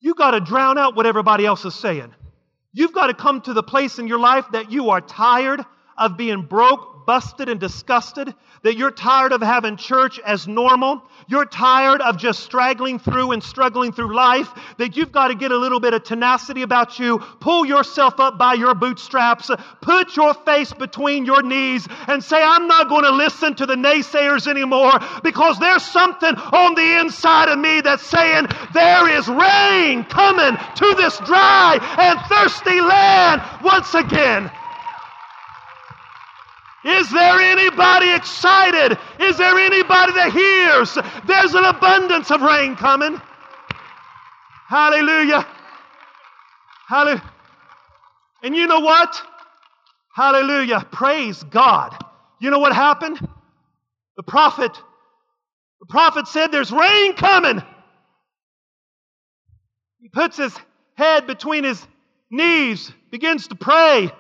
You've 0.02 0.18
got 0.18 0.32
to 0.32 0.42
drown 0.42 0.78
out 0.78 0.96
what 0.98 1.06
everybody 1.06 1.46
else 1.46 1.64
is 1.64 1.76
saying. 1.76 2.14
You've 2.74 2.94
got 2.94 3.08
to 3.08 3.14
come 3.14 3.40
to 3.42 3.54
the 3.54 3.64
place 3.64 4.00
in 4.00 4.08
your 4.08 4.20
life 4.20 4.46
that 4.52 4.72
you 4.72 4.90
are 4.90 5.02
tired 5.02 5.64
of 6.02 6.18
being 6.18 6.42
broke, 6.42 7.06
busted 7.06 7.48
and 7.48 7.60
disgusted, 7.60 8.34
that 8.64 8.76
you're 8.76 8.92
tired 8.92 9.34
of 9.34 9.42
having 9.42 9.78
church 9.78 10.20
as 10.20 10.48
normal, 10.48 11.04
you're 11.28 11.46
tired 11.46 12.02
of 12.02 12.18
just 12.18 12.42
straggling 12.42 13.00
through 13.00 13.32
and 13.32 13.44
struggling 13.44 13.92
through 13.92 14.16
life, 14.16 14.50
that 14.78 14.98
you've 14.98 15.12
got 15.12 15.28
to 15.28 15.36
get 15.36 15.52
a 15.52 15.58
little 15.58 15.80
bit 15.80 15.94
of 15.94 16.04
tenacity 16.04 16.64
about 16.64 17.00
you, 17.00 17.20
pull 17.40 17.66
yourself 17.66 18.20
up 18.20 18.38
by 18.38 18.54
your 18.54 18.74
bootstraps, 18.74 19.50
put 19.82 20.16
your 20.16 20.34
face 20.34 20.74
between 20.74 21.26
your 21.26 21.44
knees, 21.44 21.88
and 22.08 22.24
say, 22.24 22.42
I'm 22.42 22.68
not 22.68 22.90
going 22.90 23.04
to 23.06 23.12
listen 23.12 23.56
to 23.56 23.66
the 23.66 23.76
naysayers 23.76 24.48
anymore 24.48 24.94
because 25.24 25.60
there's 25.60 25.84
something 25.84 26.36
on 26.36 26.76
the 26.76 27.00
inside 27.00 27.50
of 27.50 27.60
me 27.60 27.82
that's 27.82 28.06
saying, 28.06 28.48
There 28.74 29.10
is 29.10 29.28
rain 29.28 30.04
coming 30.06 30.58
to 30.76 30.96
this 30.96 31.18
dry 31.20 31.78
and 32.00 32.20
thirsty 32.28 32.82
land 32.82 33.42
once 33.64 33.94
again. 33.94 34.52
Is 36.84 37.12
there 37.12 37.40
anybody 37.40 38.12
excited? 38.14 38.98
Is 39.20 39.38
there 39.38 39.58
anybody 39.58 40.14
that 40.14 40.32
hears? 40.34 40.98
There's 41.26 41.54
an 41.54 41.64
abundance 41.64 42.32
of 42.32 42.42
rain 42.42 42.76
coming. 42.76 43.22
Hallelujah. 44.68 45.46
Hallelujah. 46.88 47.32
And 48.44 48.56
you 48.56 48.66
know 48.68 48.80
what? 48.80 49.22
Hallelujah. 50.14 50.88
Praise 50.92 51.44
God. 51.44 51.96
You 52.40 52.50
know 52.50 52.60
what 52.60 52.74
happened? 52.74 53.20
The 54.18 54.24
prophet, 54.24 54.72
the 55.80 55.86
prophet 55.86 56.28
said, 56.28 56.52
There's 56.52 56.72
rain 56.72 57.14
coming. 57.14 57.62
He 60.00 60.10
puts 60.10 60.38
his 60.38 60.56
head 60.96 61.28
between 61.28 61.64
his 61.64 61.86
knees, 62.32 62.92
begins 63.12 63.48
to 63.50 63.56
pray. 63.56 64.12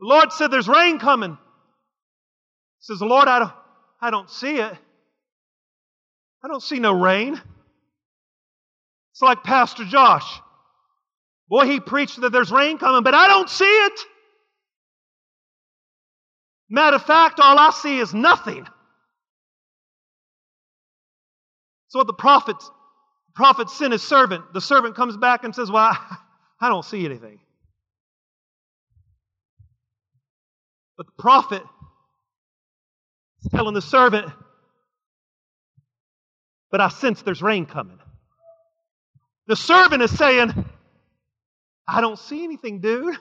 The 0.00 0.06
Lord 0.06 0.32
said, 0.32 0.50
There's 0.50 0.68
rain 0.68 0.98
coming. 0.98 1.32
He 1.32 1.36
says, 2.80 3.02
Lord, 3.02 3.28
I 3.28 3.38
don't, 3.38 3.52
I 4.00 4.10
don't 4.10 4.30
see 4.30 4.56
it. 4.56 4.74
I 6.42 6.48
don't 6.48 6.62
see 6.62 6.78
no 6.78 6.92
rain. 6.92 7.40
It's 9.12 9.22
like 9.22 9.44
Pastor 9.44 9.84
Josh. 9.84 10.40
Boy, 11.48 11.66
he 11.66 11.80
preached 11.80 12.20
that 12.20 12.32
there's 12.32 12.50
rain 12.50 12.78
coming, 12.78 13.02
but 13.02 13.12
I 13.12 13.28
don't 13.28 13.50
see 13.50 13.64
it. 13.64 14.00
Matter 16.70 16.96
of 16.96 17.02
fact, 17.04 17.40
all 17.40 17.58
I 17.58 17.70
see 17.70 17.98
is 17.98 18.14
nothing. 18.14 18.66
So 21.88 21.98
what 21.98 22.06
the 22.06 22.14
prophet, 22.14 22.56
the 22.58 23.32
prophet 23.34 23.68
sent 23.68 23.92
his 23.92 24.02
servant. 24.02 24.54
The 24.54 24.60
servant 24.60 24.94
comes 24.94 25.16
back 25.16 25.44
and 25.44 25.54
says, 25.54 25.70
Well, 25.70 25.82
I, 25.82 26.16
I 26.60 26.68
don't 26.68 26.84
see 26.84 27.04
anything. 27.04 27.40
But 31.00 31.06
the 31.06 31.22
prophet 31.22 31.62
is 33.42 33.50
telling 33.50 33.72
the 33.72 33.80
servant, 33.80 34.30
But 36.70 36.82
I 36.82 36.90
sense 36.90 37.22
there's 37.22 37.40
rain 37.40 37.64
coming. 37.64 37.98
The 39.46 39.56
servant 39.56 40.02
is 40.02 40.14
saying, 40.18 40.52
I 41.88 42.02
don't 42.02 42.18
see 42.18 42.44
anything, 42.44 42.82
dude. 42.82 43.16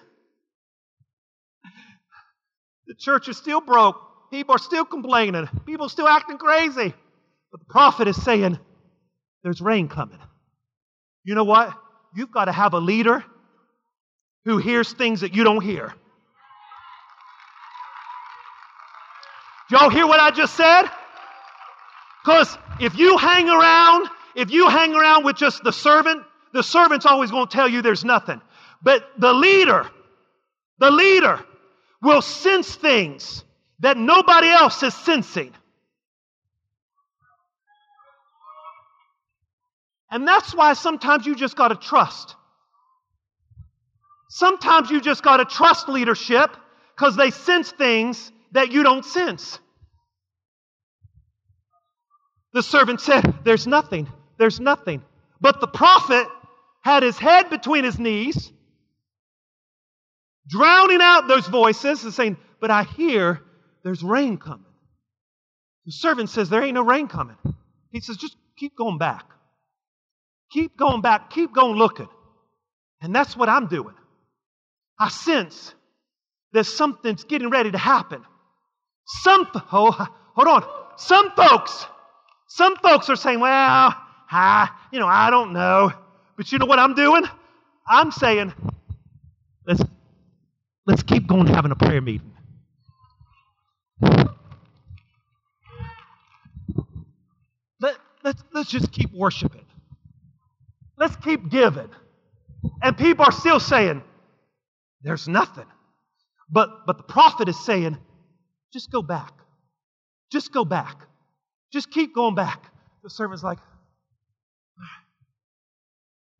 The 2.87 2.95
church 2.95 3.29
is 3.29 3.37
still 3.37 3.61
broke. 3.61 3.95
People 4.29 4.55
are 4.55 4.59
still 4.59 4.83
complaining. 4.83 5.47
People 5.65 5.85
are 5.85 5.89
still 5.89 6.09
acting 6.09 6.37
crazy. 6.37 6.93
But 7.49 7.59
the 7.61 7.65
prophet 7.69 8.09
is 8.09 8.21
saying, 8.21 8.59
There's 9.41 9.61
rain 9.61 9.87
coming. 9.87 10.19
You 11.23 11.33
know 11.33 11.45
what? 11.45 11.73
You've 12.13 12.33
got 12.33 12.45
to 12.45 12.51
have 12.51 12.73
a 12.73 12.79
leader 12.79 13.23
who 14.43 14.57
hears 14.57 14.91
things 14.91 15.21
that 15.21 15.33
you 15.33 15.45
don't 15.45 15.63
hear. 15.63 15.93
Y'all 19.69 19.89
hear 19.89 20.07
what 20.07 20.19
I 20.19 20.31
just 20.31 20.55
said? 20.55 20.83
Because 22.23 22.57
if 22.79 22.97
you 22.97 23.17
hang 23.17 23.49
around, 23.49 24.07
if 24.35 24.51
you 24.51 24.67
hang 24.67 24.95
around 24.95 25.25
with 25.25 25.35
just 25.35 25.63
the 25.63 25.71
servant, 25.71 26.23
the 26.53 26.63
servant's 26.63 27.05
always 27.05 27.31
going 27.31 27.47
to 27.47 27.55
tell 27.55 27.67
you 27.67 27.81
there's 27.81 28.03
nothing. 28.03 28.41
But 28.81 29.03
the 29.17 29.33
leader, 29.33 29.89
the 30.79 30.89
leader 30.89 31.39
will 32.01 32.21
sense 32.21 32.75
things 32.75 33.43
that 33.79 33.97
nobody 33.97 34.47
else 34.47 34.81
is 34.83 34.93
sensing. 34.93 35.53
And 40.11 40.27
that's 40.27 40.55
why 40.55 40.73
sometimes 40.73 41.25
you 41.25 41.35
just 41.35 41.55
got 41.55 41.67
to 41.67 41.75
trust. 41.75 42.35
Sometimes 44.29 44.89
you 44.89 45.01
just 45.01 45.23
got 45.23 45.37
to 45.37 45.45
trust 45.45 45.87
leadership 45.87 46.55
because 46.95 47.15
they 47.15 47.31
sense 47.31 47.71
things 47.71 48.31
that 48.51 48.71
you 48.71 48.83
don't 48.83 49.05
sense. 49.05 49.59
The 52.53 52.63
servant 52.63 53.01
said, 53.01 53.39
There's 53.43 53.67
nothing, 53.67 54.07
there's 54.37 54.59
nothing. 54.59 55.03
But 55.41 55.61
the 55.61 55.67
prophet 55.67 56.27
had 56.81 57.03
his 57.03 57.17
head 57.17 57.49
between 57.49 57.83
his 57.83 57.99
knees, 57.99 58.51
drowning 60.47 60.99
out 61.01 61.27
those 61.27 61.47
voices 61.47 62.03
and 62.03 62.13
saying, 62.13 62.37
But 62.59 62.71
I 62.71 62.83
hear 62.83 63.41
there's 63.83 64.03
rain 64.03 64.37
coming. 64.37 64.65
The 65.85 65.91
servant 65.91 66.29
says, 66.29 66.49
There 66.49 66.63
ain't 66.63 66.73
no 66.73 66.83
rain 66.83 67.07
coming. 67.07 67.37
He 67.91 68.01
says, 68.01 68.17
Just 68.17 68.35
keep 68.57 68.75
going 68.75 68.97
back. 68.97 69.25
Keep 70.51 70.77
going 70.77 71.01
back. 71.01 71.29
Keep 71.29 71.53
going 71.53 71.77
looking. 71.77 72.09
And 73.01 73.15
that's 73.15 73.37
what 73.37 73.49
I'm 73.49 73.67
doing. 73.67 73.95
I 74.99 75.09
sense 75.09 75.73
that 76.53 76.65
something's 76.65 77.23
getting 77.23 77.49
ready 77.49 77.71
to 77.71 77.77
happen. 77.77 78.23
Some, 79.11 79.47
oh, 79.71 79.91
hold 80.35 80.47
on. 80.47 80.63
Some 80.97 81.31
folks, 81.31 81.87
some 82.47 82.75
folks 82.75 83.09
are 83.09 83.15
saying, 83.15 83.39
well, 83.39 83.51
I, 83.51 84.69
you 84.93 84.99
know, 84.99 85.07
I 85.07 85.31
don't 85.31 85.51
know. 85.51 85.91
But 86.37 86.51
you 86.51 86.59
know 86.59 86.67
what 86.67 86.77
I'm 86.77 86.93
doing? 86.93 87.23
I'm 87.87 88.11
saying, 88.11 88.53
let's, 89.65 89.81
let's 90.85 91.01
keep 91.01 91.25
going 91.25 91.47
having 91.47 91.71
a 91.71 91.75
prayer 91.75 92.01
meeting. 92.01 92.31
Let, 97.81 97.95
let's, 98.23 98.43
let's 98.53 98.69
just 98.69 98.91
keep 98.91 99.11
worshiping. 99.11 99.65
Let's 100.97 101.15
keep 101.15 101.49
giving. 101.49 101.89
And 102.83 102.95
people 102.95 103.25
are 103.25 103.31
still 103.31 103.59
saying, 103.59 104.03
there's 105.01 105.27
nothing. 105.27 105.65
But, 106.47 106.85
but 106.85 106.97
the 106.97 107.03
prophet 107.03 107.49
is 107.49 107.59
saying, 107.65 107.97
just 108.73 108.91
go 108.91 109.01
back. 109.01 109.33
Just 110.31 110.53
go 110.53 110.65
back. 110.65 111.07
Just 111.71 111.91
keep 111.91 112.13
going 112.13 112.35
back. 112.35 112.71
The 113.03 113.09
servant's 113.09 113.43
like, 113.43 113.59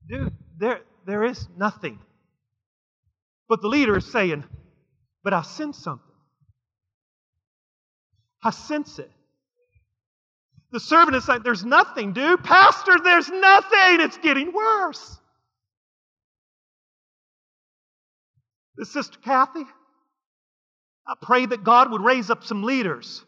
dude, 0.08 0.34
there, 0.58 0.82
there 1.06 1.24
is 1.24 1.48
nothing. 1.58 2.00
But 3.48 3.62
the 3.62 3.68
leader 3.68 3.98
is 3.98 4.12
saying, 4.12 4.44
but 5.24 5.34
I 5.34 5.42
sense 5.42 5.78
something. 5.78 6.06
I 8.44 8.52
sense 8.52 9.00
it. 9.00 9.12
The 10.72 10.80
servant 10.80 11.15
is 11.15 11.28
like, 11.28 11.44
there's 11.44 11.65
nothing, 11.65 12.13
dude. 12.13 12.44
Pastor, 12.44 12.94
there's 13.04 13.30
nothing. 13.30 14.02
It's 14.02 14.18
getting 14.20 14.54
worse. 14.54 15.18
This 18.78 18.94
Sister 18.94 19.18
Kathy, 19.20 19.65
I 21.10 21.15
pray 21.19 21.48
that 21.48 21.63
God 21.63 21.91
would 21.91 22.02
raise 22.02 22.30
up 22.30 22.43
some 22.43 22.62
leaders 22.62 23.26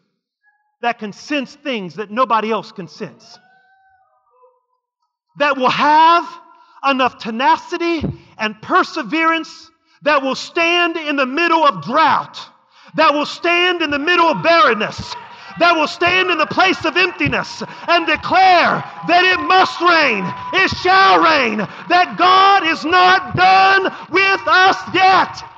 that 0.82 1.00
can 1.00 1.12
sense 1.12 1.52
things 1.52 1.96
that 1.96 2.12
nobody 2.12 2.52
else 2.52 2.70
can 2.70 2.86
sense. 2.86 3.40
That 5.38 5.56
will 5.56 5.68
have 5.68 6.24
enough 6.88 7.18
tenacity 7.18 8.04
and 8.38 8.62
perseverance 8.62 9.68
that 10.02 10.22
will 10.22 10.36
stand 10.36 10.96
in 10.96 11.16
the 11.16 11.26
middle 11.26 11.64
of 11.64 11.82
drought, 11.82 12.38
that 12.94 13.14
will 13.14 13.26
stand 13.26 13.82
in 13.82 13.90
the 13.90 13.98
middle 13.98 14.26
of 14.26 14.44
barrenness, 14.44 15.16
that 15.58 15.74
will 15.74 15.88
stand 15.88 16.30
in 16.30 16.38
the 16.38 16.46
place 16.46 16.84
of 16.84 16.96
emptiness 16.96 17.64
and 17.88 18.06
declare 18.06 18.78
that 19.08 19.24
it 19.24 19.40
must 19.42 19.80
rain, 19.80 20.22
it 20.54 20.68
shall 20.78 21.18
rain, 21.18 21.58
that 21.88 22.14
God 22.16 22.64
is 22.64 22.84
not 22.84 23.34
done 23.34 23.84
with 24.10 24.40
us 24.46 24.76
yet. 24.94 25.51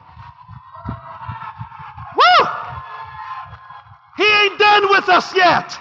He 4.16 4.24
ain't 4.24 4.58
done 4.58 4.90
with 4.90 5.08
us 5.08 5.34
yet. 5.34 5.78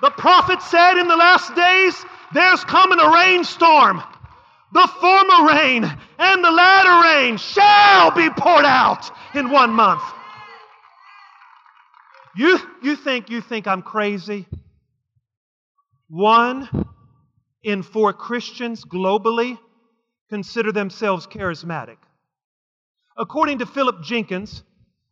The 0.00 0.10
prophet 0.10 0.62
said 0.62 0.98
in 0.98 1.08
the 1.08 1.16
last 1.16 1.54
days, 1.54 2.04
there's 2.32 2.62
coming 2.64 3.00
a 3.00 3.10
rainstorm. 3.10 4.02
The 4.72 4.86
former 5.00 5.48
rain 5.48 5.84
and 6.18 6.44
the 6.44 6.50
latter 6.50 7.08
rain 7.08 7.38
shall 7.38 8.10
be 8.10 8.28
poured 8.28 8.66
out 8.66 9.10
in 9.34 9.50
one 9.50 9.70
month. 9.72 10.02
You, 12.36 12.60
you 12.82 12.94
think 12.94 13.30
you 13.30 13.40
think 13.40 13.66
I'm 13.66 13.82
crazy? 13.82 14.46
One 16.08 16.86
in 17.62 17.82
four 17.82 18.12
Christians 18.12 18.84
globally 18.84 19.58
consider 20.28 20.70
themselves 20.70 21.26
charismatic. 21.26 21.96
According 23.16 23.58
to 23.58 23.66
Philip 23.66 24.02
Jenkins, 24.02 24.62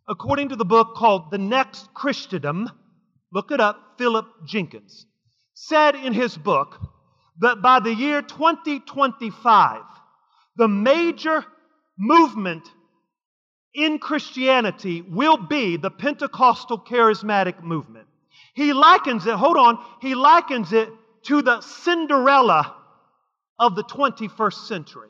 according 0.09 0.51
to 0.51 0.57
the 0.57 0.65
book 0.65 0.95
called 0.95 1.31
The 1.31 1.39
Next 1.39 1.93
Christendom, 1.95 2.71
look 3.33 3.51
it 3.51 3.61
up, 3.61 3.95
Philip 3.99 4.27
Jenkins, 4.45 5.07
said 5.55 5.95
in 5.95 6.13
his 6.13 6.37
book 6.37 6.81
that 7.41 7.61
by 7.61 7.81
the 7.81 7.95
year 7.95 8.23
2025, 8.23 9.83
the 10.57 10.69
major 10.69 11.45
movement 11.99 12.69
in 13.75 13.99
Christianity 13.99 15.03
will 15.03 15.37
be 15.37 15.77
the 15.77 15.91
Pentecostal 15.91 16.79
charismatic 16.79 17.63
movement. 17.63 18.07
He 18.55 18.73
likens 18.73 19.27
it, 19.27 19.35
hold 19.35 19.57
on, 19.57 19.79
he 20.01 20.15
likens 20.15 20.73
it 20.73 20.89
to 21.25 21.43
the 21.43 21.61
Cinderella 21.61 22.75
of 23.59 23.75
the 23.75 23.85
21st 23.85 24.67
century. 24.67 25.09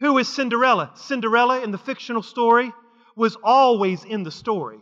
Who 0.00 0.18
is 0.18 0.28
Cinderella? 0.28 0.92
Cinderella 0.94 1.62
in 1.62 1.70
the 1.70 1.78
fictional 1.78 2.22
story 2.22 2.72
was 3.16 3.36
always 3.42 4.04
in 4.04 4.22
the 4.22 4.30
story. 4.30 4.80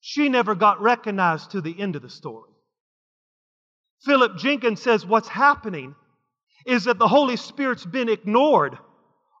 She 0.00 0.28
never 0.28 0.54
got 0.54 0.80
recognized 0.80 1.52
to 1.52 1.60
the 1.60 1.78
end 1.78 1.96
of 1.96 2.02
the 2.02 2.10
story. 2.10 2.50
Philip 4.04 4.36
Jenkins 4.36 4.82
says 4.82 5.06
what's 5.06 5.28
happening 5.28 5.94
is 6.66 6.84
that 6.84 6.98
the 6.98 7.08
Holy 7.08 7.36
Spirit's 7.36 7.86
been 7.86 8.08
ignored 8.08 8.76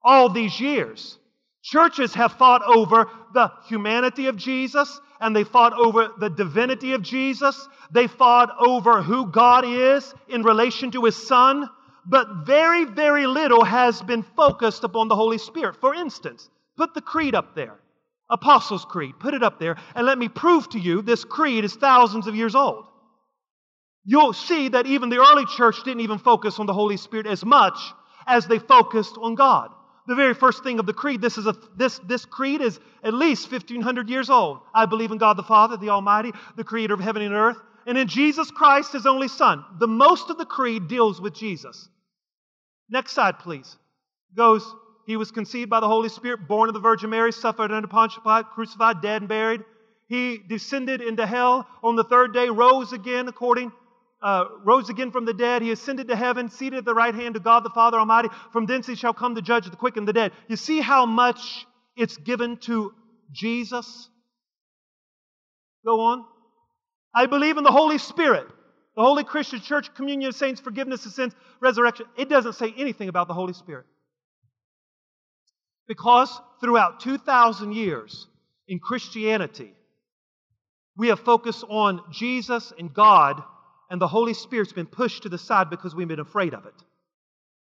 all 0.04 0.28
these 0.28 0.60
years. 0.60 1.18
Churches 1.62 2.14
have 2.14 2.32
fought 2.32 2.62
over 2.62 3.08
the 3.34 3.52
humanity 3.66 4.26
of 4.26 4.36
Jesus 4.36 5.00
and 5.20 5.34
they 5.34 5.44
fought 5.44 5.72
over 5.72 6.08
the 6.18 6.30
divinity 6.30 6.94
of 6.94 7.02
Jesus. 7.02 7.68
They 7.92 8.08
fought 8.08 8.50
over 8.58 9.02
who 9.02 9.26
God 9.26 9.64
is 9.64 10.12
in 10.28 10.42
relation 10.42 10.90
to 10.92 11.04
His 11.04 11.16
Son 11.16 11.68
but 12.06 12.44
very, 12.46 12.84
very 12.84 13.26
little 13.26 13.64
has 13.64 14.02
been 14.02 14.22
focused 14.22 14.84
upon 14.84 15.08
the 15.08 15.16
Holy 15.16 15.38
Spirit. 15.38 15.76
For 15.80 15.94
instance, 15.94 16.48
put 16.76 16.94
the 16.94 17.00
creed 17.00 17.34
up 17.34 17.54
there. 17.54 17.78
Apostles' 18.30 18.86
Creed. 18.86 19.14
Put 19.20 19.34
it 19.34 19.42
up 19.42 19.60
there 19.60 19.76
and 19.94 20.06
let 20.06 20.18
me 20.18 20.28
prove 20.28 20.68
to 20.70 20.78
you 20.78 21.02
this 21.02 21.24
creed 21.24 21.64
is 21.64 21.74
thousands 21.74 22.26
of 22.26 22.34
years 22.34 22.54
old. 22.54 22.86
You'll 24.04 24.32
see 24.32 24.68
that 24.68 24.86
even 24.86 25.10
the 25.10 25.18
early 25.18 25.44
church 25.44 25.76
didn't 25.84 26.00
even 26.00 26.18
focus 26.18 26.58
on 26.58 26.66
the 26.66 26.72
Holy 26.72 26.96
Spirit 26.96 27.26
as 27.26 27.44
much 27.44 27.78
as 28.26 28.46
they 28.46 28.58
focused 28.58 29.16
on 29.20 29.34
God. 29.34 29.70
The 30.08 30.16
very 30.16 30.34
first 30.34 30.64
thing 30.64 30.80
of 30.80 30.86
the 30.86 30.92
creed, 30.92 31.20
this, 31.20 31.38
is 31.38 31.46
a, 31.46 31.54
this, 31.76 32.00
this 32.08 32.24
creed 32.24 32.60
is 32.60 32.80
at 33.04 33.14
least 33.14 33.52
1500 33.52 34.08
years 34.08 34.30
old. 34.30 34.58
I 34.74 34.86
believe 34.86 35.12
in 35.12 35.18
God 35.18 35.36
the 35.36 35.44
Father, 35.44 35.76
the 35.76 35.90
Almighty, 35.90 36.32
the 36.56 36.64
creator 36.64 36.94
of 36.94 37.00
heaven 37.00 37.22
and 37.22 37.34
earth, 37.34 37.58
and 37.86 37.98
in 37.98 38.08
Jesus 38.08 38.50
Christ, 38.50 38.92
his 38.92 39.06
only 39.06 39.28
Son. 39.28 39.64
The 39.78 39.88
most 39.88 40.30
of 40.30 40.38
the 40.38 40.46
creed 40.46 40.88
deals 40.88 41.20
with 41.20 41.34
Jesus. 41.34 41.88
Next 42.88 43.12
slide, 43.12 43.38
please. 43.38 43.76
Goes, 44.34 44.64
he 45.06 45.16
was 45.16 45.30
conceived 45.30 45.70
by 45.70 45.80
the 45.80 45.88
Holy 45.88 46.08
Spirit, 46.08 46.46
born 46.46 46.68
of 46.68 46.74
the 46.74 46.80
Virgin 46.80 47.10
Mary, 47.10 47.32
suffered 47.32 47.72
under 47.72 47.88
Pontius 47.88 48.22
Pilate, 48.22 48.46
crucified, 48.46 49.02
dead, 49.02 49.22
and 49.22 49.28
buried. 49.28 49.62
He 50.08 50.38
descended 50.38 51.00
into 51.00 51.26
hell 51.26 51.66
on 51.82 51.96
the 51.96 52.04
third 52.04 52.32
day, 52.32 52.48
rose 52.48 52.92
again 52.92 53.28
according, 53.28 53.72
uh, 54.22 54.44
rose 54.64 54.88
again 54.90 55.10
from 55.10 55.24
the 55.24 55.34
dead. 55.34 55.62
He 55.62 55.72
ascended 55.72 56.08
to 56.08 56.16
heaven, 56.16 56.50
seated 56.50 56.78
at 56.78 56.84
the 56.84 56.94
right 56.94 57.14
hand 57.14 57.36
of 57.36 57.42
God 57.42 57.64
the 57.64 57.70
Father 57.70 57.98
Almighty. 57.98 58.28
From 58.52 58.66
thence 58.66 58.86
he 58.86 58.94
shall 58.94 59.14
come 59.14 59.34
to 59.34 59.42
judge 59.42 59.68
the 59.68 59.76
quick 59.76 59.96
and 59.96 60.06
the 60.06 60.12
dead. 60.12 60.32
You 60.48 60.56
see 60.56 60.80
how 60.80 61.06
much 61.06 61.66
it's 61.96 62.16
given 62.16 62.58
to 62.58 62.92
Jesus? 63.32 64.08
Go 65.84 66.00
on. 66.00 66.24
I 67.14 67.26
believe 67.26 67.58
in 67.58 67.64
the 67.64 67.72
Holy 67.72 67.98
Spirit 67.98 68.46
the 68.94 69.02
Holy 69.02 69.24
Christian 69.24 69.60
Church, 69.60 69.94
communion 69.94 70.28
of 70.28 70.34
saints, 70.34 70.60
forgiveness 70.60 71.06
of 71.06 71.12
sins, 71.12 71.34
resurrection. 71.60 72.06
It 72.16 72.28
doesn't 72.28 72.54
say 72.54 72.74
anything 72.76 73.08
about 73.08 73.28
the 73.28 73.34
Holy 73.34 73.54
Spirit. 73.54 73.86
Because 75.88 76.40
throughout 76.60 77.00
2,000 77.00 77.72
years 77.72 78.26
in 78.68 78.78
Christianity, 78.78 79.72
we 80.96 81.08
have 81.08 81.20
focused 81.20 81.64
on 81.68 82.02
Jesus 82.10 82.72
and 82.78 82.92
God, 82.92 83.42
and 83.90 84.00
the 84.00 84.08
Holy 84.08 84.34
Spirit's 84.34 84.72
been 84.72 84.86
pushed 84.86 85.22
to 85.22 85.30
the 85.30 85.38
side 85.38 85.70
because 85.70 85.94
we've 85.94 86.08
been 86.08 86.20
afraid 86.20 86.52
of 86.52 86.66
it. 86.66 86.74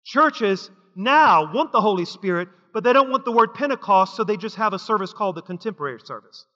Churches 0.05 0.71
now 0.97 1.53
want 1.53 1.73
the 1.73 1.81
Holy 1.81 2.07
Spirit, 2.07 2.49
but 2.73 2.85
they 2.85 2.95
don't 2.95 3.11
want 3.11 3.27
the 3.27 3.33
word 3.33 3.53
Pentecost, 3.53 4.17
so 4.17 4.25
they 4.25 4.39
just 4.39 4.57
have 4.57 4.73
a 4.73 4.79
service 4.79 5.13
called 5.13 5.37
the 5.37 5.43
contemporary 5.43 6.01
service. 6.01 6.47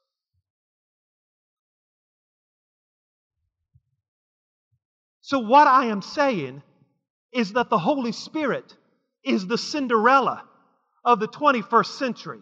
So, 5.32 5.38
what 5.38 5.66
I 5.66 5.86
am 5.86 6.02
saying 6.02 6.62
is 7.32 7.54
that 7.54 7.70
the 7.70 7.78
Holy 7.78 8.12
Spirit 8.12 8.76
is 9.24 9.46
the 9.46 9.56
Cinderella 9.56 10.44
of 11.06 11.20
the 11.20 11.26
21st 11.26 11.86
century. 11.98 12.40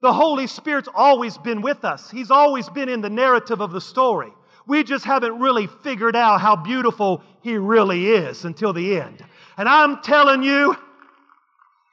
The 0.00 0.12
Holy 0.12 0.48
Spirit's 0.48 0.88
always 0.92 1.38
been 1.38 1.62
with 1.62 1.84
us, 1.84 2.10
He's 2.10 2.32
always 2.32 2.68
been 2.68 2.88
in 2.88 3.00
the 3.00 3.08
narrative 3.08 3.60
of 3.60 3.70
the 3.70 3.80
story. 3.80 4.32
We 4.66 4.82
just 4.82 5.04
haven't 5.04 5.38
really 5.38 5.68
figured 5.84 6.16
out 6.16 6.40
how 6.40 6.56
beautiful 6.56 7.22
He 7.42 7.58
really 7.58 8.08
is 8.08 8.44
until 8.44 8.72
the 8.72 9.00
end. 9.00 9.24
And 9.56 9.68
I'm 9.68 10.02
telling 10.02 10.42
you 10.42 10.74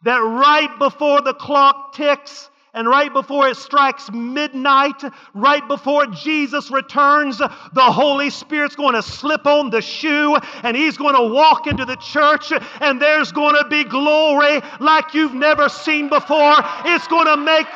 that 0.02 0.18
right 0.18 0.80
before 0.80 1.22
the 1.22 1.36
clock 1.36 1.94
ticks, 1.94 2.50
and 2.74 2.88
right 2.88 3.12
before 3.12 3.48
it 3.48 3.58
strikes 3.58 4.12
midnight, 4.12 5.04
right 5.34 5.68
before 5.68 6.06
Jesus 6.08 6.70
returns, 6.70 7.38
the 7.38 7.82
Holy 7.82 8.30
Spirit's 8.30 8.76
going 8.76 8.94
to 8.94 9.02
slip 9.02 9.48
on 9.48 9.72
the 9.72 9.82
shoe 9.82 10.38
and 10.64 10.78
He's 10.78 10.98
going 10.98 11.16
to 11.16 11.34
walk 11.34 11.66
into 11.68 11.86
the 11.86 11.96
church 11.96 12.52
and 12.80 13.02
there's 13.02 13.32
going 13.32 13.56
to 13.56 13.68
be 13.70 13.84
glory 13.84 14.62
like 14.80 15.14
you've 15.14 15.34
never 15.34 15.68
seen 15.68 16.10
before. 16.10 16.56
It's 16.86 17.08
going 17.08 17.28
to 17.28 17.38
make. 17.38 17.68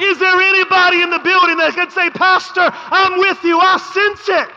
Is 0.00 0.18
there 0.18 0.40
anybody 0.40 1.02
in 1.02 1.10
the 1.10 1.20
building 1.20 1.58
that 1.58 1.72
can 1.74 1.90
say, 1.90 2.10
Pastor, 2.10 2.66
I'm 2.72 3.18
with 3.18 3.44
you, 3.44 3.60
I 3.60 3.76
sense 3.78 4.28
it? 4.28 4.48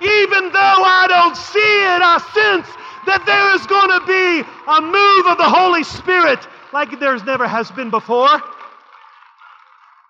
Even 0.00 0.52
though 0.52 0.82
I 0.84 1.06
don't 1.08 1.36
see 1.36 1.58
it, 1.58 2.00
I 2.00 2.18
sense 2.32 2.79
that 3.06 3.24
there 3.26 3.54
is 3.54 3.66
going 3.66 3.90
to 4.00 4.06
be 4.06 4.48
a 4.68 4.80
move 4.80 5.26
of 5.26 5.38
the 5.38 5.48
Holy 5.48 5.84
Spirit 5.84 6.40
like 6.72 6.98
there's 7.00 7.24
never 7.24 7.48
has 7.48 7.70
been 7.70 7.90
before. 7.90 8.28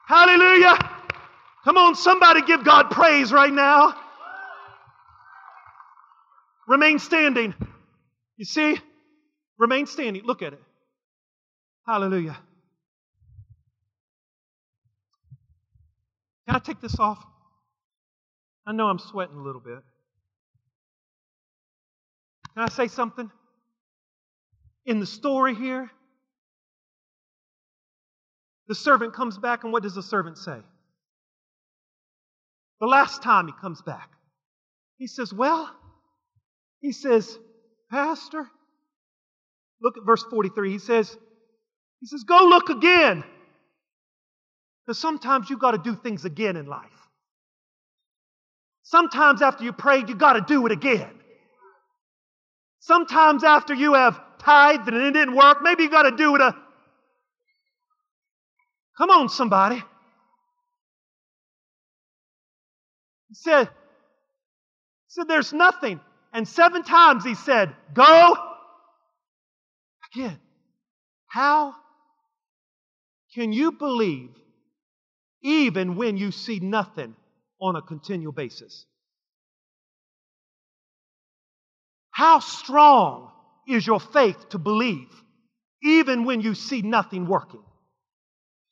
Hallelujah. 0.07 0.79
Come 1.65 1.77
on, 1.77 1.95
somebody 1.95 2.43
give 2.43 2.65
God 2.65 2.91
praise 2.91 3.33
right 3.33 3.53
now. 3.53 3.95
Remain 6.69 6.99
standing. 6.99 7.55
You 8.37 8.45
see? 8.45 8.79
Remain 9.59 9.87
standing. 9.87 10.25
Look 10.25 10.43
at 10.43 10.53
it. 10.53 10.63
Hallelujah. 11.87 12.37
Can 16.47 16.57
I 16.57 16.59
take 16.59 16.81
this 16.81 16.99
off? 16.99 17.25
I 18.67 18.73
know 18.73 18.87
I'm 18.89 18.99
sweating 18.99 19.37
a 19.37 19.43
little 19.43 19.61
bit. 19.61 19.81
Can 22.55 22.65
I 22.65 22.69
say 22.69 22.89
something? 22.89 23.31
In 24.87 25.01
the 25.01 25.07
story 25.07 25.55
here, 25.55 25.91
the 28.69 28.75
servant 28.75 29.15
comes 29.15 29.39
back, 29.39 29.65
and 29.65 29.73
what 29.73 29.83
does 29.83 29.95
the 29.95 30.03
servant 30.03 30.39
say? 30.39 30.59
The 32.81 32.87
last 32.87 33.23
time 33.23 33.47
he 33.47 33.53
comes 33.61 33.83
back, 33.83 34.11
he 34.99 35.07
says, 35.07 35.33
Well, 35.33 35.71
he 36.81 36.93
says, 36.93 37.39
Pastor, 37.91 38.49
Look 39.81 39.97
at 39.97 40.05
verse 40.05 40.23
43. 40.25 40.73
He 40.73 40.79
says, 40.79 41.17
he 42.01 42.07
says, 42.07 42.25
go 42.25 42.47
look 42.49 42.69
again. 42.69 43.25
Because 44.87 44.99
sometimes 44.99 45.49
you've 45.49 45.61
got 45.61 45.73
to 45.73 45.79
do 45.79 45.95
things 45.95 46.25
again 46.25 46.57
in 46.57 46.67
life. 46.67 46.87
Sometimes 48.83 49.43
after 49.43 49.65
you 49.65 49.73
prayed, 49.73 50.09
you 50.09 50.15
got 50.15 50.35
to 50.35 50.41
do 50.41 50.67
it 50.67 50.73
again. 50.73 51.20
Sometimes 52.81 53.45
after 53.45 53.75
you 53.75 53.95
have 53.95 54.21
tithed 54.39 54.89
and 54.89 54.97
it 54.97 55.13
didn't 55.13 55.37
work, 55.37 55.59
maybe 55.63 55.85
you 55.85 55.91
got 55.91 56.03
to 56.03 56.17
do 56.17 56.35
it 56.35 56.41
a. 56.41 56.57
Come 58.97 59.11
on, 59.11 59.29
somebody. 59.29 59.83
He 63.29 63.35
said, 63.35 63.69
he 63.69 65.09
said, 65.09 65.29
There's 65.29 65.53
nothing. 65.53 66.01
And 66.33 66.47
seven 66.49 66.83
times 66.83 67.25
he 67.25 67.35
said, 67.35 67.75
Go 67.95 68.37
again. 70.15 70.39
How 71.27 71.75
can 73.35 73.53
you 73.53 73.73
believe 73.73 74.31
even 75.43 75.97
when 75.97 76.17
you 76.17 76.33
see 76.33 76.61
nothing 76.61 77.15
on 77.61 77.77
a 77.77 77.83
continual 77.83 78.33
basis? 78.33 78.87
How 82.21 82.41
strong 82.41 83.31
is 83.67 83.87
your 83.87 83.99
faith 83.99 84.51
to 84.51 84.59
believe 84.59 85.09
even 85.83 86.27
when 86.27 86.43
you 86.43 86.55
see 86.55 86.83
nothing 86.83 87.27
working? 87.27 87.63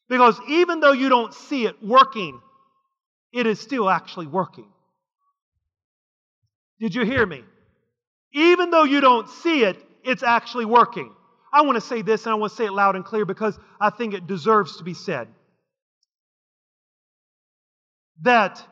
Because 0.06 0.38
even 0.50 0.80
though 0.80 0.92
you 0.92 1.08
don't 1.08 1.32
see 1.32 1.64
it 1.64 1.82
working, 1.82 2.42
it 3.32 3.46
is 3.46 3.58
still 3.58 3.88
actually 3.88 4.26
working. 4.26 4.68
Did 6.78 6.94
you 6.94 7.06
hear 7.06 7.24
me? 7.24 7.42
Even 8.34 8.68
though 8.68 8.84
you 8.84 9.00
don't 9.00 9.30
see 9.30 9.64
it, 9.64 9.78
it's 10.04 10.22
actually 10.22 10.66
working. 10.66 11.10
I 11.50 11.62
want 11.62 11.76
to 11.76 11.80
say 11.80 12.02
this 12.02 12.26
and 12.26 12.32
I 12.32 12.34
want 12.34 12.52
to 12.52 12.56
say 12.56 12.66
it 12.66 12.72
loud 12.74 12.96
and 12.96 13.04
clear 13.04 13.24
because 13.24 13.58
I 13.80 13.88
think 13.88 14.12
it 14.12 14.26
deserves 14.26 14.76
to 14.76 14.84
be 14.84 14.92
said. 14.92 15.26
That 18.24 18.62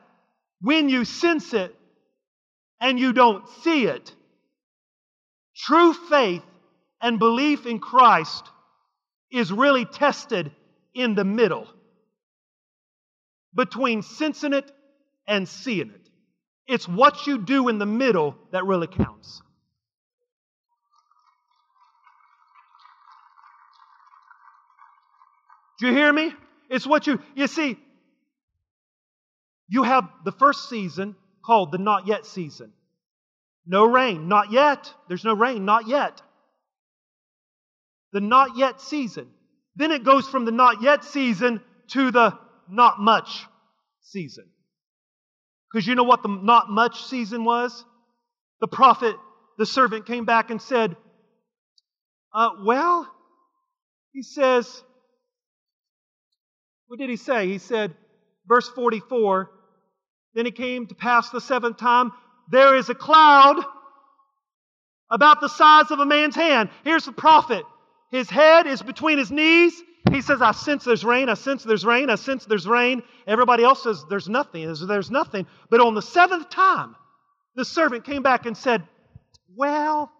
when 0.60 0.90
you 0.90 1.06
sense 1.06 1.54
it 1.54 1.74
and 2.78 3.00
you 3.00 3.14
don't 3.14 3.48
see 3.62 3.86
it, 3.86 4.14
true 5.56 5.92
faith 5.92 6.42
and 7.00 7.18
belief 7.18 7.66
in 7.66 7.78
Christ 7.78 8.44
is 9.30 9.52
really 9.52 9.84
tested 9.84 10.50
in 10.94 11.14
the 11.14 11.24
middle 11.24 11.66
between 13.54 14.02
sensing 14.02 14.52
it 14.52 14.70
and 15.26 15.48
seeing 15.48 15.90
it. 15.90 16.08
It's 16.66 16.86
what 16.88 17.26
you 17.26 17.38
do 17.38 17.68
in 17.68 17.78
the 17.78 17.86
middle 17.86 18.36
that 18.52 18.64
really 18.64 18.86
counts. 18.86 19.42
Do 25.78 25.86
you 25.86 25.92
hear 25.92 26.12
me? 26.12 26.32
It's 26.70 26.86
what 26.86 27.06
you, 27.06 27.20
you 27.34 27.46
see, 27.46 27.78
you 29.68 29.82
have 29.82 30.08
the 30.24 30.32
first 30.32 30.68
season 30.68 31.14
called 31.44 31.70
the 31.70 31.78
not 31.78 32.06
yet 32.06 32.26
season. 32.26 32.72
No 33.66 33.84
rain, 33.84 34.28
not 34.28 34.52
yet. 34.52 34.92
There's 35.08 35.24
no 35.24 35.34
rain, 35.34 35.64
not 35.64 35.88
yet. 35.88 36.22
The 38.12 38.20
not 38.20 38.56
yet 38.56 38.80
season. 38.80 39.28
Then 39.74 39.90
it 39.90 40.04
goes 40.04 40.28
from 40.28 40.44
the 40.44 40.52
not 40.52 40.82
yet 40.82 41.04
season 41.04 41.60
to 41.88 42.10
the 42.10 42.38
not 42.68 43.00
much 43.00 43.44
season. 44.02 44.44
Because 45.70 45.86
you 45.86 45.94
know 45.94 46.04
what 46.04 46.22
the 46.22 46.28
not 46.28 46.70
much 46.70 47.04
season 47.04 47.44
was? 47.44 47.84
The 48.60 48.68
prophet, 48.68 49.16
the 49.58 49.66
servant 49.66 50.06
came 50.06 50.24
back 50.24 50.50
and 50.50 50.62
said, 50.62 50.96
uh, 52.32 52.50
Well, 52.64 53.12
he 54.12 54.22
says, 54.22 54.82
what 56.86 56.98
did 56.98 57.10
he 57.10 57.16
say? 57.16 57.48
He 57.48 57.58
said, 57.58 57.94
verse 58.46 58.68
44, 58.68 59.50
then 60.34 60.46
it 60.46 60.54
came 60.54 60.86
to 60.86 60.94
pass 60.94 61.30
the 61.30 61.40
seventh 61.40 61.76
time, 61.76 62.12
there 62.50 62.76
is 62.76 62.88
a 62.88 62.94
cloud 62.94 63.64
about 65.10 65.40
the 65.40 65.48
size 65.48 65.90
of 65.90 65.98
a 66.00 66.06
man's 66.06 66.34
hand. 66.34 66.70
Here's 66.84 67.04
the 67.04 67.12
prophet. 67.12 67.64
His 68.10 68.28
head 68.30 68.66
is 68.66 68.82
between 68.82 69.18
his 69.18 69.30
knees. 69.30 69.74
He 70.10 70.22
says, 70.22 70.40
I 70.40 70.52
sense 70.52 70.84
there's 70.84 71.04
rain, 71.04 71.28
I 71.28 71.34
sense 71.34 71.64
there's 71.64 71.84
rain, 71.84 72.10
I 72.10 72.14
sense 72.14 72.44
there's 72.44 72.66
rain. 72.66 73.02
Everybody 73.26 73.64
else 73.64 73.82
says 73.82 74.04
there's 74.08 74.28
nothing, 74.28 74.72
there's, 74.86 75.10
nothing. 75.10 75.46
But 75.68 75.80
on 75.80 75.94
the 75.94 76.02
seventh 76.02 76.48
time, 76.48 76.94
the 77.56 77.64
servant 77.64 78.04
came 78.04 78.22
back 78.22 78.46
and 78.46 78.56
said, 78.56 78.84
Well, 79.56 80.12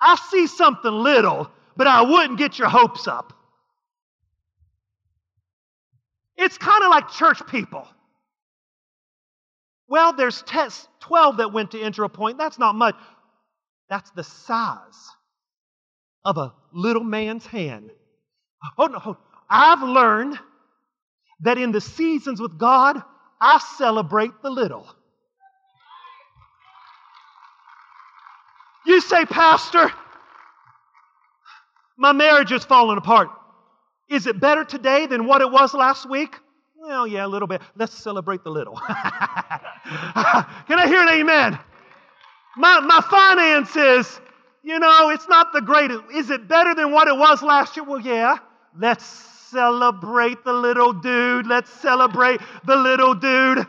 I 0.00 0.16
see 0.30 0.48
something 0.48 0.90
little, 0.90 1.48
but 1.76 1.86
I 1.86 2.02
wouldn't 2.02 2.38
get 2.38 2.58
your 2.58 2.68
hopes 2.68 3.06
up. 3.06 3.32
It's 6.36 6.58
kind 6.58 6.82
of 6.82 6.90
like 6.90 7.10
church 7.10 7.46
people. 7.46 7.86
Well, 9.88 10.12
there's 10.14 10.42
12 11.00 11.38
that 11.38 11.52
went 11.52 11.72
to 11.72 11.80
enter 11.80 12.04
a 12.04 12.08
point. 12.08 12.38
That's 12.38 12.58
not 12.58 12.74
much. 12.74 12.96
That's 13.88 14.10
the 14.12 14.24
size 14.24 15.10
of 16.24 16.38
a 16.38 16.54
little 16.72 17.04
man's 17.04 17.46
hand. 17.46 17.90
Hold 18.76 18.94
on, 18.94 19.00
hold. 19.00 19.16
I've 19.50 19.82
learned 19.82 20.38
that 21.40 21.58
in 21.58 21.72
the 21.72 21.80
seasons 21.80 22.40
with 22.40 22.58
God, 22.58 23.02
I 23.40 23.58
celebrate 23.78 24.32
the 24.42 24.50
little. 24.50 24.86
You 28.86 29.00
say, 29.00 29.24
Pastor, 29.26 29.90
my 31.96 32.12
marriage 32.12 32.52
is 32.52 32.64
falling 32.64 32.98
apart. 32.98 33.30
Is 34.08 34.26
it 34.26 34.40
better 34.40 34.64
today 34.64 35.06
than 35.06 35.26
what 35.26 35.42
it 35.42 35.50
was 35.50 35.74
last 35.74 36.08
week? 36.08 36.36
Well, 36.76 37.06
yeah, 37.06 37.26
a 37.26 37.28
little 37.28 37.48
bit. 37.48 37.62
Let's 37.76 37.94
celebrate 37.94 38.44
the 38.44 38.50
little. 38.50 38.80
Can 40.66 40.78
I 40.78 40.86
hear 40.86 41.02
an 41.02 41.08
amen? 41.08 41.58
My, 42.56 42.80
my 42.80 43.00
finances, 43.08 44.20
you 44.62 44.78
know, 44.78 45.10
it's 45.10 45.28
not 45.28 45.52
the 45.52 45.60
greatest. 45.60 46.02
Is 46.12 46.30
it 46.30 46.48
better 46.48 46.74
than 46.74 46.90
what 46.90 47.06
it 47.06 47.16
was 47.16 47.42
last 47.42 47.76
year? 47.76 47.84
Well, 47.84 48.00
yeah. 48.00 48.38
Let's 48.78 49.04
celebrate 49.04 50.42
the 50.44 50.52
little 50.52 50.92
dude. 50.92 51.46
Let's 51.46 51.70
celebrate 51.70 52.40
the 52.64 52.76
little 52.76 53.14
dude. 53.14 53.66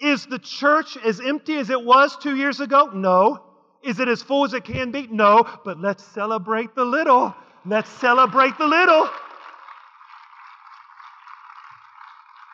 Is 0.00 0.26
the 0.26 0.38
church 0.38 0.96
as 0.96 1.20
empty 1.20 1.56
as 1.56 1.70
it 1.70 1.84
was 1.84 2.16
two 2.16 2.36
years 2.36 2.60
ago? 2.60 2.90
No. 2.92 3.44
Is 3.84 4.00
it 4.00 4.08
as 4.08 4.22
full 4.22 4.44
as 4.44 4.54
it 4.54 4.64
can 4.64 4.90
be? 4.90 5.06
No, 5.06 5.46
but 5.64 5.80
let's 5.80 6.04
celebrate 6.04 6.74
the 6.74 6.84
little. 6.84 7.34
Let's 7.64 7.90
celebrate 7.90 8.58
the 8.58 8.66
little. 8.66 9.08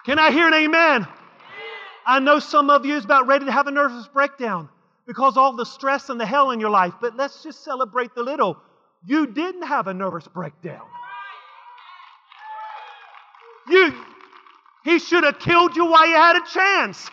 Can 0.04 0.18
I 0.18 0.30
hear 0.30 0.46
an 0.46 0.54
amen? 0.54 1.06
I 2.06 2.20
know 2.20 2.38
some 2.38 2.68
of 2.68 2.84
you 2.84 2.96
is 2.96 3.04
about 3.04 3.26
ready 3.26 3.46
to 3.46 3.52
have 3.52 3.66
a 3.66 3.70
nervous 3.70 4.06
breakdown 4.08 4.68
because 5.06 5.36
all 5.36 5.56
the 5.56 5.64
stress 5.64 6.10
and 6.10 6.20
the 6.20 6.26
hell 6.26 6.50
in 6.50 6.60
your 6.60 6.70
life, 6.70 6.92
but 7.00 7.16
let's 7.16 7.42
just 7.42 7.64
celebrate 7.64 8.14
the 8.14 8.22
little. 8.22 8.58
You 9.06 9.26
didn't 9.26 9.62
have 9.62 9.86
a 9.86 9.94
nervous 9.94 10.28
breakdown. 10.28 10.82
You, 13.68 13.94
he 14.84 14.98
should 14.98 15.24
have 15.24 15.38
killed 15.38 15.74
you 15.74 15.86
while 15.86 16.06
you 16.06 16.14
had 16.14 16.36
a 16.36 16.46
chance. 16.52 17.10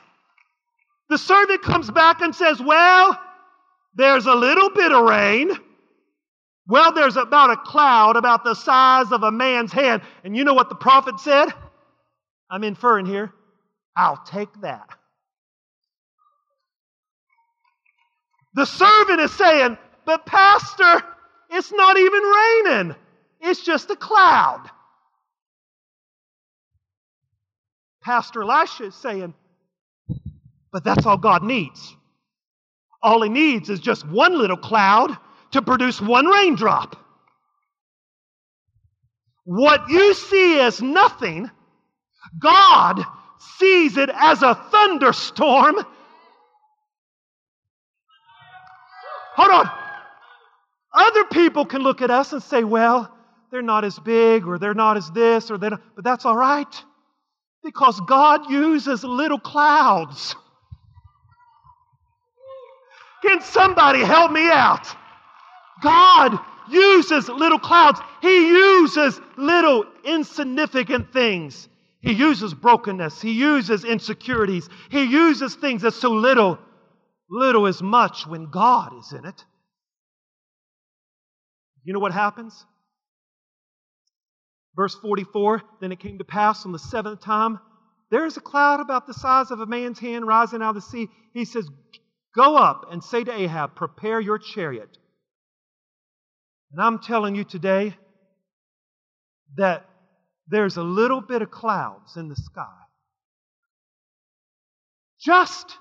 The 1.10 1.18
servant 1.18 1.62
comes 1.62 1.90
back 1.90 2.22
and 2.22 2.36
says, 2.36 2.62
Well, 2.62 3.18
there's 3.96 4.26
a 4.26 4.36
little 4.36 4.70
bit 4.70 4.92
of 4.92 5.06
rain. 5.06 5.52
Well, 6.68 6.92
there's 6.94 7.18
about 7.18 7.52
a 7.52 7.58
cloud 7.58 8.16
about 8.16 8.44
the 8.44 8.54
size 8.54 9.12
of 9.12 9.24
a 9.24 9.32
man's 9.32 9.72
hand. 9.72 10.02
And 10.24 10.36
you 10.36 10.44
know 10.44 10.54
what 10.54 10.70
the 10.70 10.76
prophet 10.76 11.20
said? 11.20 11.54
I'm 12.52 12.66
inferring 12.66 13.06
here. 13.08 13.34
I'll 13.96 14.22
take 14.26 14.50
that. 14.62 14.90
The 18.54 18.66
servant 18.66 19.22
is 19.22 19.32
saying, 19.32 19.78
But, 20.06 20.26
Pastor, 20.26 21.04
it's 21.50 21.72
not 21.72 21.98
even 21.98 22.22
raining, 22.24 22.96
it's 23.40 23.64
just 23.64 23.90
a 23.90 23.96
cloud. 23.96 24.70
Pastor 28.04 28.42
Elisha 28.42 28.86
is 28.86 28.96
saying, 28.96 29.34
But 30.72 30.84
that's 30.84 31.06
all 31.06 31.18
God 31.18 31.44
needs. 31.44 31.96
All 33.02 33.22
he 33.22 33.30
needs 33.30 33.70
is 33.70 33.80
just 33.80 34.08
one 34.08 34.38
little 34.38 34.58
cloud 34.58 35.16
to 35.52 35.62
produce 35.62 36.02
one 36.02 36.28
raindrop. 36.28 36.98
What 39.44 39.90
you 39.90 40.14
see 40.14 40.60
as 40.60 40.82
nothing, 40.82 41.50
God 42.40 43.04
sees 43.58 43.98
it 43.98 44.10
as 44.14 44.42
a 44.42 44.56
thunderstorm. 44.56 45.76
Hold 49.36 49.52
on. 49.52 49.72
Other 50.94 51.24
people 51.26 51.66
can 51.66 51.82
look 51.82 52.02
at 52.02 52.12
us 52.12 52.34
and 52.34 52.44
say, 52.44 52.64
well, 52.64 53.16
they're 53.52 53.62
not 53.62 53.86
as 53.86 53.98
big 54.00 54.46
or 54.46 54.60
they're 54.60 54.74
not 54.74 54.98
as 54.98 55.10
this 55.12 55.50
or 55.50 55.58
they're 55.58 55.72
not, 55.72 55.82
but 55.96 56.04
that's 56.04 56.26
all 56.26 56.36
right 56.36 56.84
because 57.64 58.00
God 58.02 58.50
uses 58.50 59.04
little 59.04 59.40
clouds 59.40 60.36
Can 63.22 63.42
somebody 63.42 64.04
help 64.04 64.32
me 64.32 64.50
out? 64.50 64.88
God 65.84 66.40
uses 66.70 67.30
little 67.30 67.60
clouds. 67.60 68.00
He 68.22 68.48
uses 68.50 69.20
little 69.38 69.86
insignificant 70.04 71.14
things. 71.14 71.70
He 72.02 72.14
uses 72.14 72.54
brokenness. 72.54 73.22
He 73.22 73.32
uses 73.32 73.86
insecurities. 73.86 74.68
He 74.90 75.04
uses 75.04 75.56
things 75.56 75.84
that's 75.84 76.00
so 76.00 76.12
little. 76.12 76.58
Little 77.30 77.68
is 77.68 77.82
much 77.82 78.26
when 78.28 78.50
God 78.50 78.98
is 78.98 79.14
in 79.14 79.26
it. 79.26 79.46
You 81.84 81.94
know 81.94 82.00
what 82.00 82.12
happens? 82.12 82.66
Verse 84.76 84.96
44 84.96 85.62
Then 85.80 85.92
it 85.92 86.00
came 86.00 86.18
to 86.18 86.24
pass 86.24 86.66
on 86.66 86.72
the 86.72 86.80
seventh 86.80 87.22
time, 87.22 87.60
there 88.12 88.26
is 88.26 88.36
a 88.36 88.42
cloud 88.42 88.82
about 88.82 89.08
the 89.08 89.14
size 89.14 89.52
of 89.52 89.62
a 89.62 89.66
man's 89.66 89.98
hand 89.98 90.28
rising 90.28 90.62
out 90.62 90.70
of 90.70 90.76
the 90.76 90.82
sea. 90.82 91.08
He 91.34 91.46
says, 91.46 91.68
Go 92.36 92.58
up 92.58 92.88
and 92.92 93.04
say 93.04 93.24
to 93.24 93.32
Ahab, 93.32 93.76
Prepare 93.76 94.20
your 94.20 94.38
chariot. 94.38 94.98
And 96.72 96.82
I'm 96.82 97.00
telling 97.00 97.36
you 97.36 97.46
today 97.46 97.96
that 99.56 99.86
there's 100.52 100.78
a 100.78 100.84
little 100.84 101.22
bit 101.22 101.42
of 101.42 101.50
clouds 101.50 102.18
in 102.18 102.28
the 102.28 102.36
sky. 102.36 102.68
Just, 105.20 105.78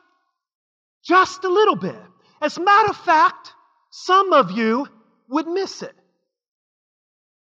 just 1.04 1.44
a 1.44 1.48
little 1.48 1.76
bit. 1.76 2.00
As 2.40 2.56
a 2.56 2.62
matter 2.62 2.90
of 2.90 2.96
fact, 2.96 3.52
some 3.90 4.32
of 4.32 4.52
you 4.52 4.86
would 5.28 5.48
miss 5.48 5.82
it 5.82 5.94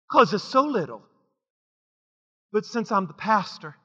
because 0.08 0.32
it's 0.32 0.42
so 0.42 0.62
little. 0.62 1.02
But 2.50 2.64
since 2.64 2.90
I'm 2.90 3.06
the 3.06 3.12
pastor, 3.12 3.76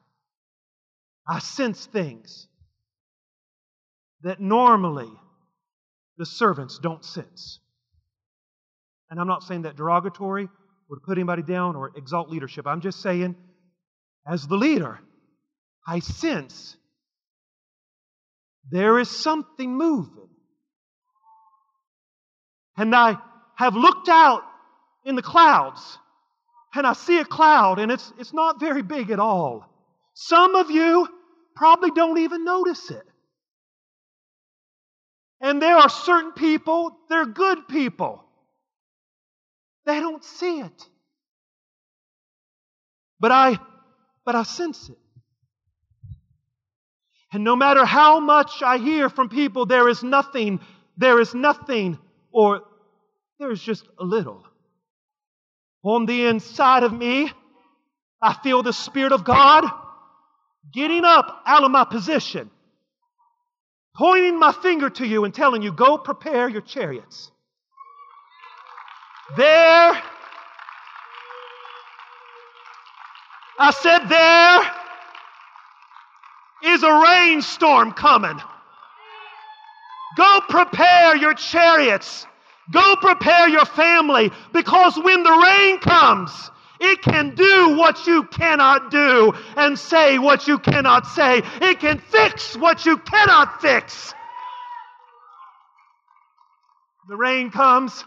I 1.28 1.38
sense 1.38 1.84
things 1.84 2.48
that 4.22 4.40
normally 4.40 5.10
the 6.16 6.24
servants 6.24 6.78
don't 6.78 7.04
sense. 7.04 7.58
And 9.10 9.20
I'm 9.20 9.26
not 9.26 9.42
saying 9.42 9.62
that 9.62 9.76
derogatory 9.76 10.48
or 10.88 10.96
to 10.96 11.00
put 11.00 11.18
anybody 11.18 11.42
down 11.42 11.76
or 11.76 11.92
exalt 11.96 12.30
leadership. 12.30 12.66
I'm 12.66 12.80
just 12.80 13.00
saying, 13.00 13.36
as 14.26 14.46
the 14.46 14.56
leader, 14.56 14.98
I 15.86 16.00
sense 16.00 16.76
there 18.70 18.98
is 18.98 19.10
something 19.10 19.76
moving. 19.76 20.28
And 22.76 22.94
I 22.94 23.18
have 23.56 23.74
looked 23.74 24.08
out 24.08 24.42
in 25.04 25.14
the 25.14 25.22
clouds 25.22 25.98
and 26.74 26.86
I 26.86 26.92
see 26.94 27.20
a 27.20 27.24
cloud, 27.24 27.78
and 27.78 27.92
it's, 27.92 28.12
it's 28.18 28.32
not 28.32 28.58
very 28.58 28.82
big 28.82 29.10
at 29.10 29.20
all. 29.20 29.64
Some 30.14 30.56
of 30.56 30.70
you 30.72 31.08
probably 31.54 31.92
don't 31.92 32.18
even 32.18 32.44
notice 32.44 32.90
it. 32.90 33.06
And 35.40 35.62
there 35.62 35.76
are 35.76 35.88
certain 35.88 36.32
people, 36.32 36.96
they're 37.08 37.26
good 37.26 37.68
people. 37.68 38.23
They 39.86 40.00
don't 40.00 40.24
see 40.24 40.60
it. 40.60 40.88
But 43.20 43.32
I 43.32 43.58
but 44.24 44.34
I 44.34 44.42
sense 44.42 44.88
it. 44.88 44.98
And 47.32 47.44
no 47.44 47.56
matter 47.56 47.84
how 47.84 48.20
much 48.20 48.62
I 48.62 48.78
hear 48.78 49.10
from 49.10 49.28
people, 49.28 49.66
there 49.66 49.88
is 49.88 50.02
nothing, 50.02 50.60
there 50.96 51.20
is 51.20 51.34
nothing, 51.34 51.98
or 52.32 52.62
there's 53.38 53.60
just 53.62 53.84
a 53.98 54.04
little. 54.04 54.44
On 55.82 56.06
the 56.06 56.26
inside 56.26 56.84
of 56.84 56.92
me, 56.92 57.30
I 58.22 58.34
feel 58.34 58.62
the 58.62 58.72
Spirit 58.72 59.12
of 59.12 59.24
God 59.24 59.64
getting 60.72 61.04
up 61.04 61.42
out 61.44 61.64
of 61.64 61.70
my 61.70 61.84
position, 61.84 62.50
pointing 63.96 64.38
my 64.38 64.52
finger 64.52 64.88
to 64.88 65.06
you 65.06 65.24
and 65.24 65.34
telling 65.34 65.60
you, 65.60 65.72
Go 65.72 65.98
prepare 65.98 66.48
your 66.48 66.62
chariots. 66.62 67.30
There, 69.36 70.02
I 73.58 73.70
said, 73.70 74.08
There 74.08 74.84
is 76.74 76.82
a 76.82 77.02
rainstorm 77.02 77.92
coming. 77.92 78.38
Go 80.16 80.40
prepare 80.48 81.16
your 81.16 81.34
chariots. 81.34 82.26
Go 82.70 82.96
prepare 82.96 83.48
your 83.48 83.64
family 83.64 84.30
because 84.52 84.96
when 84.96 85.22
the 85.22 85.30
rain 85.30 85.78
comes, 85.78 86.50
it 86.80 87.02
can 87.02 87.34
do 87.34 87.76
what 87.76 88.06
you 88.06 88.24
cannot 88.24 88.90
do 88.90 89.32
and 89.56 89.78
say 89.78 90.18
what 90.18 90.46
you 90.46 90.58
cannot 90.58 91.06
say. 91.06 91.42
It 91.60 91.80
can 91.80 91.98
fix 91.98 92.56
what 92.56 92.86
you 92.86 92.98
cannot 92.98 93.60
fix. 93.60 94.14
The 97.08 97.16
rain 97.16 97.50
comes. 97.50 98.04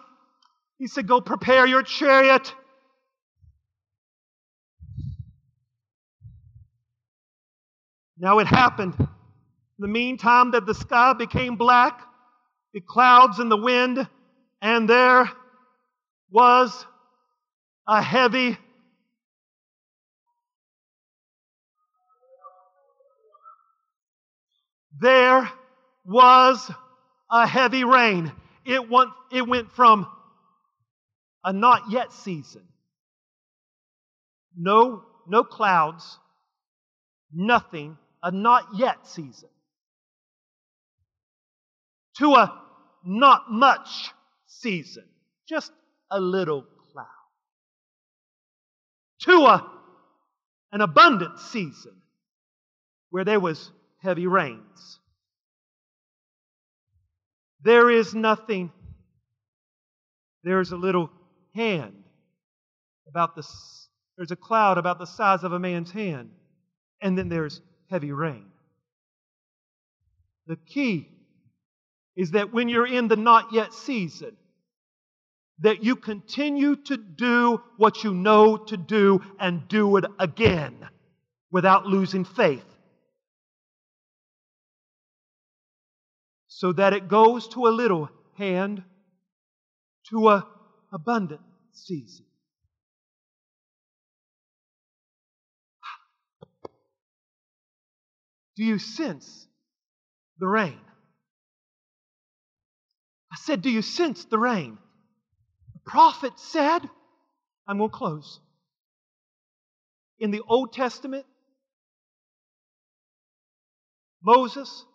He 0.77 0.87
said, 0.87 1.07
Go 1.07 1.21
prepare 1.21 1.65
your 1.65 1.83
chariot. 1.83 2.53
Now 8.17 8.39
it 8.39 8.47
happened. 8.47 8.95
In 8.99 9.07
the 9.79 9.87
meantime, 9.87 10.51
that 10.51 10.65
the 10.65 10.73
sky 10.73 11.13
became 11.13 11.55
black, 11.55 12.01
the 12.73 12.81
clouds 12.81 13.39
and 13.39 13.51
the 13.51 13.57
wind 13.57 14.07
and 14.61 14.89
there 14.89 15.29
was 16.31 16.85
a 17.87 18.01
heavy 18.01 18.57
there 24.99 25.49
was 26.05 26.71
a 27.31 27.45
heavy 27.45 27.83
rain. 27.83 28.31
It 28.65 28.89
went, 28.89 29.11
it 29.31 29.47
went 29.47 29.71
from 29.73 30.07
a 31.43 31.53
not 31.53 31.91
yet 31.91 32.11
season. 32.11 32.63
No, 34.55 35.03
no 35.27 35.43
clouds, 35.43 36.17
nothing, 37.33 37.97
a 38.23 38.31
not 38.31 38.63
yet 38.75 39.07
season. 39.07 39.49
To 42.17 42.33
a 42.33 42.61
not 43.05 43.51
much 43.51 44.11
season, 44.47 45.05
just 45.47 45.71
a 46.09 46.19
little 46.19 46.65
cloud, 46.91 47.05
to 49.21 49.31
a, 49.45 49.71
an 50.71 50.81
abundant 50.81 51.39
season 51.39 51.93
where 53.11 53.23
there 53.23 53.39
was 53.39 53.71
heavy 54.01 54.25
rains. 54.27 54.99
There 57.61 57.89
is 57.89 58.15
nothing, 58.15 58.71
there's 60.43 60.71
a 60.71 60.77
little 60.77 61.09
hand 61.57 62.03
about 63.09 63.35
the, 63.35 63.45
there's 64.15 64.31
a 64.31 64.35
cloud 64.35 64.77
about 64.77 64.99
the 64.99 65.05
size 65.05 65.43
of 65.43 65.53
a 65.53 65.59
man's 65.59 65.91
hand, 65.91 66.29
and 67.01 67.17
then 67.17 67.29
there's 67.29 67.61
heavy 67.89 68.11
rain. 68.11 68.45
The 70.45 70.55
key 70.55 71.09
is 72.15 72.31
that 72.31 72.53
when 72.53 72.69
you're 72.69 72.87
in 72.87 73.07
the 73.07 73.15
not 73.15 73.51
yet 73.51 73.73
season, 73.73 74.35
that 75.59 75.83
you 75.83 75.95
continue 75.95 76.75
to 76.75 76.97
do 76.97 77.61
what 77.77 78.03
you 78.03 78.13
know 78.13 78.57
to 78.57 78.77
do 78.77 79.21
and 79.39 79.67
do 79.67 79.97
it 79.97 80.05
again 80.19 80.87
without 81.51 81.87
losing 81.87 82.25
faith. 82.25 82.65
So 86.47 86.73
that 86.73 86.93
it 86.93 87.07
goes 87.07 87.47
to 87.49 87.67
a 87.67 87.69
little 87.69 88.09
hand 88.35 88.83
to 90.09 90.29
a 90.29 90.47
abundant 90.93 91.41
season. 91.85 92.25
Do 98.55 98.63
you 98.63 98.79
sense 98.79 99.47
the 100.39 100.47
rain? 100.47 100.79
I 103.31 103.35
said, 103.37 103.61
Do 103.61 103.69
you 103.69 103.81
sense 103.83 104.25
the 104.25 104.39
rain? 104.39 104.77
The 105.73 105.91
prophet 105.91 106.33
said, 106.37 106.79
I'm 107.67 107.77
going 107.77 107.91
to 107.91 107.95
close. 107.95 108.39
In 110.19 110.31
the 110.31 110.41
Old 110.47 110.73
Testament, 110.73 111.25
Moses 114.23 114.85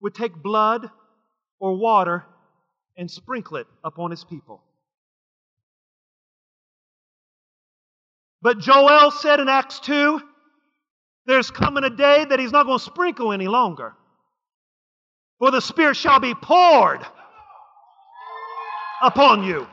would 0.00 0.14
take 0.14 0.34
blood 0.34 0.88
or 1.58 1.76
water 1.76 2.24
and 2.96 3.10
sprinkle 3.10 3.58
it 3.58 3.66
upon 3.84 4.10
his 4.10 4.24
people. 4.24 4.62
But 8.46 8.60
Joel 8.60 9.10
said 9.10 9.40
in 9.40 9.48
Acts 9.48 9.80
2, 9.80 10.22
there's 11.26 11.50
coming 11.50 11.82
a 11.82 11.90
day 11.90 12.24
that 12.26 12.38
he's 12.38 12.52
not 12.52 12.64
going 12.66 12.78
to 12.78 12.84
sprinkle 12.84 13.32
any 13.32 13.48
longer. 13.48 13.92
For 15.40 15.50
the 15.50 15.60
Spirit 15.60 15.96
shall 15.96 16.20
be 16.20 16.32
poured 16.32 17.04
upon 19.02 19.42
you. 19.42 19.66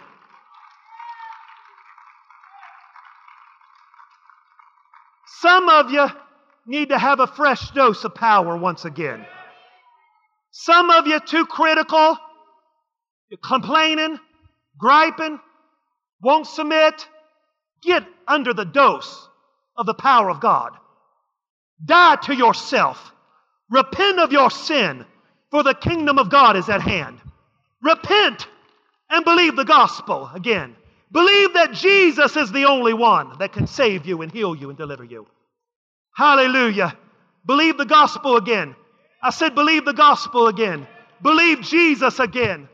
Some 5.39 5.69
of 5.69 5.91
you 5.91 6.07
need 6.65 6.89
to 6.89 6.97
have 6.97 7.19
a 7.19 7.28
fresh 7.28 7.69
dose 7.74 8.03
of 8.03 8.15
power 8.15 8.57
once 8.57 8.86
again. 8.86 9.24
Some 10.49 10.89
of 10.89 11.05
you 11.05 11.19
too 11.19 11.45
critical, 11.45 12.17
You're 13.30 13.38
complaining, 13.38 14.19
griping, 14.80 15.39
won't 16.24 16.47
submit. 16.47 17.07
Get 17.86 18.05
under 18.27 18.53
the 18.53 18.65
dose 18.65 19.27
of 19.75 19.86
the 19.86 19.93
power 19.93 20.29
of 20.29 20.39
God. 20.39 20.71
Die 21.84 22.15
to 22.23 22.36
yourself. 22.36 23.11
Repent 23.69 24.19
of 24.19 24.31
your 24.31 24.51
sin, 24.51 25.05
for 25.51 25.63
the 25.63 25.73
kingdom 25.73 26.19
of 26.19 26.29
God 26.29 26.55
is 26.55 26.69
at 26.69 26.81
hand. 26.81 27.19
Repent 27.81 28.47
and 29.09 29.25
believe 29.25 29.55
the 29.55 29.65
gospel 29.65 30.29
again. 30.34 30.75
Believe 31.11 31.53
that 31.53 31.73
Jesus 31.73 32.36
is 32.38 32.51
the 32.51 32.65
only 32.65 32.93
one 32.93 33.38
that 33.39 33.53
can 33.53 33.67
save 33.67 34.05
you 34.05 34.21
and 34.21 34.31
heal 34.31 34.55
you 34.55 34.69
and 34.69 34.77
deliver 34.77 35.03
you. 35.03 35.27
Hallelujah. 36.15 36.97
Believe 37.45 37.77
the 37.77 37.86
gospel 37.86 38.38
again. 38.38 38.75
I 39.21 39.29
said, 39.29 39.55
believe 39.55 39.86
the 39.86 39.93
gospel 39.93 40.47
again. 40.47 40.88
Believe 41.21 41.61
Jesus 41.61 42.19
again. 42.19 42.67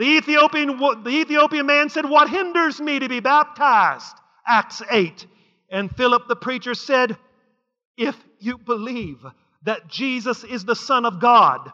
The 0.00 0.16
Ethiopian, 0.16 0.78
the 0.78 1.10
Ethiopian 1.10 1.66
man 1.66 1.90
said, 1.90 2.08
What 2.08 2.30
hinders 2.30 2.80
me 2.80 3.00
to 3.00 3.06
be 3.06 3.20
baptized? 3.20 4.16
Acts 4.46 4.80
8. 4.90 5.26
And 5.68 5.94
Philip 5.94 6.26
the 6.26 6.36
preacher 6.36 6.72
said, 6.72 7.18
If 7.98 8.16
you 8.38 8.56
believe 8.56 9.22
that 9.64 9.88
Jesus 9.88 10.42
is 10.42 10.64
the 10.64 10.74
Son 10.74 11.04
of 11.04 11.20
God. 11.20 11.70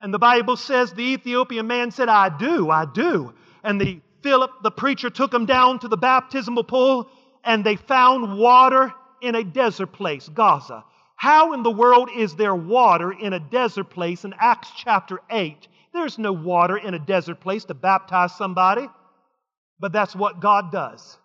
And 0.00 0.14
the 0.14 0.18
Bible 0.18 0.56
says 0.56 0.94
the 0.94 1.02
Ethiopian 1.02 1.66
man 1.66 1.90
said, 1.90 2.08
I 2.08 2.30
do, 2.30 2.70
I 2.70 2.86
do. 2.86 3.34
And 3.62 3.78
the 3.78 4.00
Philip 4.22 4.50
the 4.62 4.70
preacher 4.70 5.10
took 5.10 5.34
him 5.34 5.44
down 5.44 5.78
to 5.80 5.88
the 5.88 5.98
baptismal 5.98 6.64
pool 6.64 7.10
and 7.44 7.62
they 7.62 7.76
found 7.76 8.38
water 8.38 8.94
in 9.20 9.34
a 9.34 9.44
desert 9.44 9.92
place, 9.92 10.26
Gaza. 10.30 10.84
How 11.16 11.52
in 11.52 11.62
the 11.62 11.70
world 11.70 12.08
is 12.16 12.34
there 12.34 12.54
water 12.54 13.12
in 13.12 13.34
a 13.34 13.40
desert 13.40 13.90
place 13.90 14.24
in 14.24 14.32
Acts 14.40 14.70
chapter 14.74 15.20
8? 15.30 15.68
There's 15.92 16.18
no 16.18 16.32
water 16.32 16.76
in 16.76 16.94
a 16.94 16.98
desert 16.98 17.40
place 17.40 17.64
to 17.66 17.74
baptize 17.74 18.34
somebody. 18.34 18.88
But 19.78 19.92
that's 19.92 20.14
what 20.14 20.40
God 20.40 20.70
does. 20.70 21.18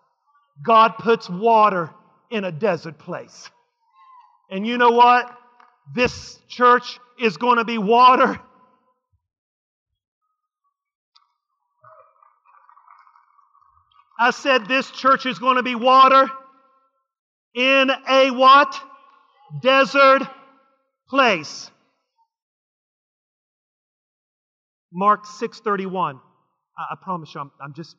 God 0.65 0.97
puts 0.97 1.29
water 1.29 1.91
in 2.31 2.43
a 2.43 2.51
desert 2.51 2.97
place. 2.97 3.49
And 4.49 4.65
you 4.65 4.77
know 4.77 4.91
what? 4.91 5.31
This 5.93 6.39
church 6.47 6.99
is 7.19 7.37
going 7.37 7.57
to 7.57 7.65
be 7.65 7.77
water. 7.77 8.39
I 14.19 14.31
said 14.31 14.67
this 14.67 14.89
church 14.89 15.27
is 15.27 15.37
going 15.37 15.57
to 15.57 15.63
be 15.63 15.75
water 15.75 16.27
in 17.53 17.91
a 18.09 18.31
what? 18.31 18.81
Desert 19.61 20.23
place. 21.07 21.69
Mark 24.97 25.27
6:31. 25.27 26.19
I, 26.75 26.81
I, 26.93 26.95
promise 26.99 27.35
you, 27.35 27.41
I'm, 27.41 27.51
I'm 27.61 27.73
just 27.73 27.95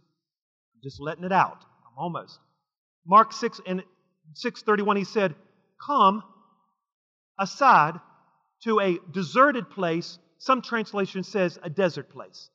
just 0.82 1.00
letting 1.00 1.22
it 1.22 1.30
out. 1.30 1.64
I'm 1.86 1.96
almost. 1.96 2.40
Mark 3.06 3.32
6 3.32 3.60
and 3.66 3.84
6:31. 4.34 4.96
He 4.96 5.04
said, 5.04 5.36
"Come 5.80 6.24
aside 7.38 8.00
to 8.64 8.80
a 8.80 8.98
deserted 9.12 9.70
place." 9.70 10.18
Some 10.38 10.60
translation 10.60 11.22
says 11.22 11.56
a 11.62 11.70
desert 11.70 12.10
place. 12.10 12.50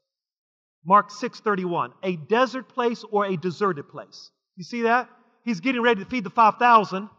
Mark 0.85 1.09
6:31. 1.09 1.93
A 2.03 2.17
desert 2.17 2.67
place 2.67 3.05
or 3.09 3.25
a 3.25 3.37
deserted 3.37 3.87
place. 3.87 4.29
You 4.57 4.65
see 4.65 4.81
that? 4.81 5.09
He's 5.45 5.61
getting 5.61 5.81
ready 5.81 6.03
to 6.03 6.09
feed 6.09 6.25
the 6.25 6.29
5,000, 6.29 7.09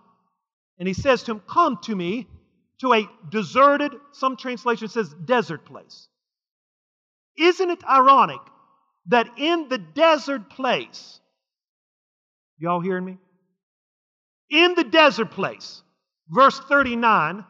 and 0.79 0.89
he 0.89 0.93
says 0.93 1.22
to 1.22 1.33
him, 1.33 1.41
"Come 1.41 1.79
to 1.85 1.97
me 1.97 2.29
to 2.81 2.93
a 2.93 3.09
deserted, 3.31 3.93
some 4.12 4.37
translation 4.37 4.89
says 4.89 5.09
desert 5.25 5.64
place." 5.64 6.09
Isn't 7.37 7.70
it 7.70 7.85
ironic 7.85 8.41
that 9.07 9.28
in 9.39 9.68
the 9.68 9.78
desert 9.78 10.49
place, 10.51 11.20
y'all 12.59 12.80
hearing 12.80 13.05
me? 13.05 13.18
In 14.51 14.74
the 14.74 14.85
desert 14.85 15.30
place, 15.30 15.82
verse 16.28 16.61
39, 16.61 17.45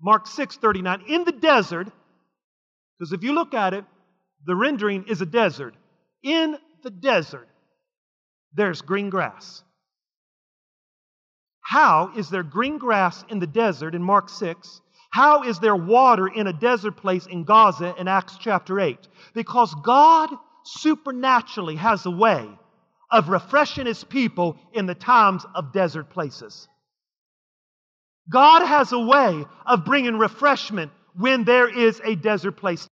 Mark 0.00 0.26
6 0.26 0.56
39, 0.56 1.04
in 1.08 1.24
the 1.24 1.32
desert, 1.32 1.88
because 2.98 3.12
if 3.12 3.22
you 3.22 3.32
look 3.32 3.54
at 3.54 3.74
it, 3.74 3.84
the 4.44 4.54
rendering 4.54 5.04
is 5.08 5.20
a 5.20 5.26
desert. 5.26 5.74
In 6.22 6.56
the 6.82 6.90
desert, 6.90 7.48
there's 8.54 8.82
green 8.82 9.10
grass. 9.10 9.62
How 11.60 12.12
is 12.16 12.30
there 12.30 12.42
green 12.42 12.78
grass 12.78 13.24
in 13.28 13.38
the 13.38 13.46
desert 13.46 13.94
in 13.94 14.02
Mark 14.02 14.28
6 14.28 14.80
how 15.16 15.44
is 15.44 15.58
there 15.60 15.74
water 15.74 16.28
in 16.28 16.46
a 16.46 16.52
desert 16.52 16.98
place 16.98 17.24
in 17.24 17.44
Gaza 17.44 17.94
in 17.98 18.06
Acts 18.06 18.36
chapter 18.38 18.78
8? 18.78 18.98
Because 19.32 19.74
God 19.82 20.28
supernaturally 20.62 21.76
has 21.76 22.04
a 22.04 22.10
way 22.10 22.46
of 23.10 23.30
refreshing 23.30 23.86
his 23.86 24.04
people 24.04 24.58
in 24.74 24.84
the 24.84 24.94
times 24.94 25.46
of 25.54 25.72
desert 25.72 26.10
places. 26.10 26.68
God 28.28 28.66
has 28.66 28.92
a 28.92 28.98
way 28.98 29.46
of 29.64 29.86
bringing 29.86 30.18
refreshment 30.18 30.92
when 31.14 31.44
there 31.44 31.66
is 31.66 31.98
a 32.04 32.14
desert 32.14 32.58
place. 32.58 32.86